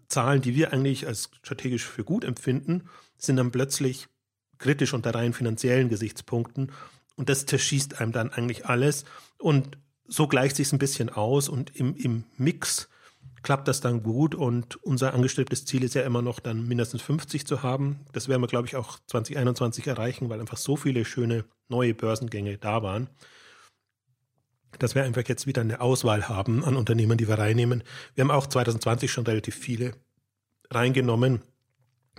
Zahlen, 0.07 0.41
die 0.41 0.55
wir 0.55 0.73
eigentlich 0.73 1.05
als 1.05 1.29
strategisch 1.43 1.85
für 1.85 2.03
gut 2.03 2.23
empfinden, 2.23 2.89
sind 3.19 3.35
dann 3.35 3.51
plötzlich 3.51 4.07
kritisch 4.57 4.95
unter 4.95 5.13
rein 5.13 5.33
finanziellen 5.33 5.89
Gesichtspunkten. 5.89 6.71
und 7.15 7.29
das 7.29 7.45
zerschießt 7.45 8.01
einem 8.01 8.11
dann 8.11 8.31
eigentlich 8.31 8.65
alles. 8.65 9.05
Und 9.37 9.77
so 10.07 10.27
gleicht 10.27 10.55
sich 10.55 10.73
ein 10.73 10.79
bisschen 10.79 11.11
aus 11.11 11.47
und 11.47 11.75
im, 11.75 11.95
im 11.95 12.23
Mix 12.37 12.89
klappt 13.43 13.67
das 13.67 13.81
dann 13.81 14.01
gut 14.01 14.33
und 14.33 14.77
unser 14.83 15.13
angestrebtes 15.13 15.65
Ziel 15.65 15.83
ist 15.83 15.93
ja 15.93 16.03
immer 16.03 16.21
noch 16.21 16.39
dann 16.39 16.65
mindestens 16.67 17.01
50 17.01 17.45
zu 17.45 17.61
haben. 17.61 17.99
Das 18.13 18.27
werden 18.29 18.41
wir, 18.41 18.47
glaube 18.47 18.67
ich, 18.67 18.75
auch 18.75 18.97
2021 19.07 19.85
erreichen, 19.85 20.29
weil 20.29 20.39
einfach 20.39 20.57
so 20.57 20.77
viele 20.77 21.05
schöne 21.05 21.43
neue 21.67 21.93
Börsengänge 21.93 22.57
da 22.57 22.81
waren, 22.81 23.09
dass 24.79 24.95
wir 24.95 25.03
einfach 25.03 25.23
jetzt 25.27 25.45
wieder 25.45 25.61
eine 25.61 25.81
Auswahl 25.81 26.29
haben 26.29 26.63
an 26.63 26.77
Unternehmen, 26.77 27.17
die 27.17 27.27
wir 27.27 27.37
reinnehmen. 27.37 27.83
Wir 28.15 28.23
haben 28.23 28.31
auch 28.31 28.47
2020 28.47 29.11
schon 29.11 29.25
relativ 29.25 29.55
viele 29.55 29.93
reingenommen, 30.71 31.41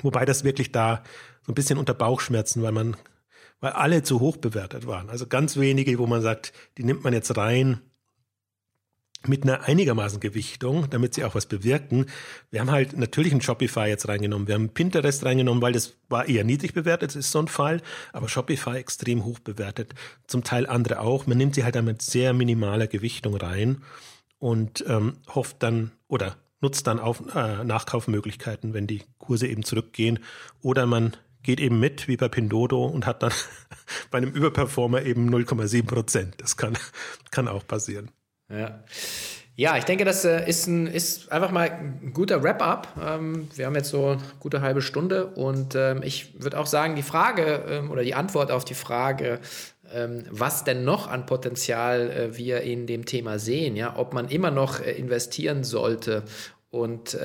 wobei 0.02 0.26
das 0.26 0.44
wirklich 0.44 0.72
da 0.72 1.02
so 1.42 1.52
ein 1.52 1.54
bisschen 1.54 1.78
unter 1.78 1.94
Bauchschmerzen, 1.94 2.62
weil 2.62 2.72
man, 2.72 2.96
weil 3.60 3.72
alle 3.72 4.02
zu 4.02 4.20
hoch 4.20 4.36
bewertet 4.36 4.86
waren. 4.86 5.08
Also 5.08 5.26
ganz 5.26 5.56
wenige, 5.56 5.98
wo 5.98 6.06
man 6.06 6.22
sagt, 6.22 6.52
die 6.76 6.84
nimmt 6.84 7.02
man 7.02 7.14
jetzt 7.14 7.36
rein, 7.36 7.80
mit 9.28 9.44
einer 9.44 9.62
einigermaßen 9.64 10.20
Gewichtung, 10.20 10.88
damit 10.90 11.14
sie 11.14 11.24
auch 11.24 11.34
was 11.34 11.46
bewirken. 11.46 12.06
Wir 12.50 12.60
haben 12.60 12.70
halt 12.70 12.96
natürlich 12.96 13.32
einen 13.32 13.40
Shopify 13.40 13.86
jetzt 13.86 14.08
reingenommen. 14.08 14.48
Wir 14.48 14.54
haben 14.54 14.70
Pinterest 14.70 15.24
reingenommen, 15.24 15.62
weil 15.62 15.72
das 15.72 15.94
war 16.08 16.28
eher 16.28 16.44
niedrig 16.44 16.74
bewertet, 16.74 17.10
das 17.10 17.16
ist 17.16 17.30
so 17.30 17.38
ein 17.38 17.48
Fall. 17.48 17.80
Aber 18.12 18.28
Shopify 18.28 18.76
extrem 18.76 19.24
hoch 19.24 19.38
bewertet. 19.38 19.94
Zum 20.26 20.44
Teil 20.44 20.66
andere 20.66 21.00
auch. 21.00 21.26
Man 21.26 21.38
nimmt 21.38 21.54
sie 21.54 21.64
halt 21.64 21.74
dann 21.74 21.84
mit 21.84 22.02
sehr 22.02 22.32
minimaler 22.32 22.86
Gewichtung 22.86 23.36
rein 23.36 23.82
und 24.38 24.84
ähm, 24.88 25.18
hofft 25.34 25.62
dann 25.62 25.92
oder 26.08 26.36
nutzt 26.60 26.86
dann 26.86 26.98
auf, 26.98 27.22
äh, 27.34 27.62
Nachkaufmöglichkeiten, 27.62 28.74
wenn 28.74 28.86
die 28.86 29.02
Kurse 29.18 29.46
eben 29.46 29.64
zurückgehen. 29.64 30.18
Oder 30.62 30.86
man 30.86 31.16
geht 31.42 31.60
eben 31.60 31.78
mit, 31.78 32.08
wie 32.08 32.16
bei 32.16 32.28
Pindodo, 32.28 32.84
und 32.86 33.06
hat 33.06 33.22
dann 33.22 33.32
bei 34.10 34.18
einem 34.18 34.32
Überperformer 34.32 35.02
eben 35.02 35.32
0,7 35.32 35.86
Prozent. 35.86 36.34
Das 36.38 36.56
kann, 36.56 36.76
kann 37.30 37.48
auch 37.48 37.66
passieren. 37.66 38.10
Ja. 38.48 38.84
Ja, 39.56 39.76
ich 39.76 39.84
denke, 39.84 40.04
das 40.04 40.24
äh, 40.24 40.48
ist, 40.48 40.66
ein, 40.66 40.88
ist 40.88 41.30
einfach 41.30 41.52
mal 41.52 41.70
ein 41.70 42.10
guter 42.12 42.42
Wrap-up. 42.42 42.88
Ähm, 43.00 43.48
wir 43.54 43.66
haben 43.66 43.76
jetzt 43.76 43.90
so 43.90 44.08
eine 44.08 44.22
gute 44.40 44.62
halbe 44.62 44.82
Stunde 44.82 45.26
und 45.26 45.76
ähm, 45.76 46.02
ich 46.02 46.42
würde 46.42 46.58
auch 46.58 46.66
sagen, 46.66 46.96
die 46.96 47.02
Frage 47.02 47.64
ähm, 47.68 47.90
oder 47.92 48.02
die 48.02 48.16
Antwort 48.16 48.50
auf 48.50 48.64
die 48.64 48.74
Frage, 48.74 49.40
was 50.30 50.64
denn 50.64 50.82
noch 50.82 51.08
an 51.08 51.26
Potenzial 51.26 52.10
äh, 52.10 52.36
wir 52.36 52.62
in 52.62 52.86
dem 52.86 53.04
Thema 53.04 53.38
sehen, 53.38 53.76
ja, 53.76 53.96
ob 53.96 54.14
man 54.14 54.28
immer 54.28 54.50
noch 54.50 54.80
äh, 54.80 54.92
investieren 54.92 55.62
sollte. 55.62 56.24
Und 56.70 57.16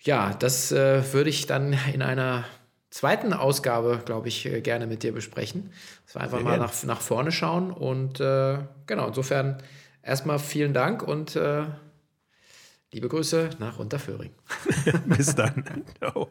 ja, 0.00 0.34
das 0.38 0.70
würde 0.70 1.28
ich 1.28 1.46
dann 1.46 1.76
in 1.92 2.00
einer 2.00 2.44
zweiten 2.88 3.34
Ausgabe, 3.34 4.00
glaube 4.06 4.28
ich, 4.28 4.48
gerne 4.62 4.86
mit 4.86 5.02
dir 5.02 5.12
besprechen. 5.12 5.70
Dass 6.04 6.14
wir 6.14 6.20
einfach 6.22 6.38
Sehr 6.38 6.46
mal 6.46 6.58
nach, 6.58 6.82
nach 6.84 7.00
vorne 7.00 7.32
schauen. 7.32 7.70
Und 7.70 8.20
äh, 8.20 8.58
genau, 8.86 9.08
insofern 9.08 9.62
erstmal 10.02 10.38
vielen 10.38 10.72
Dank 10.72 11.02
und 11.02 11.36
äh, 11.36 11.64
liebe 12.92 13.08
Grüße 13.08 13.50
nach 13.58 13.78
Unterföhring. 13.78 14.32
Bis 15.06 15.34
dann. 15.34 15.64
Ciao. 15.98 16.28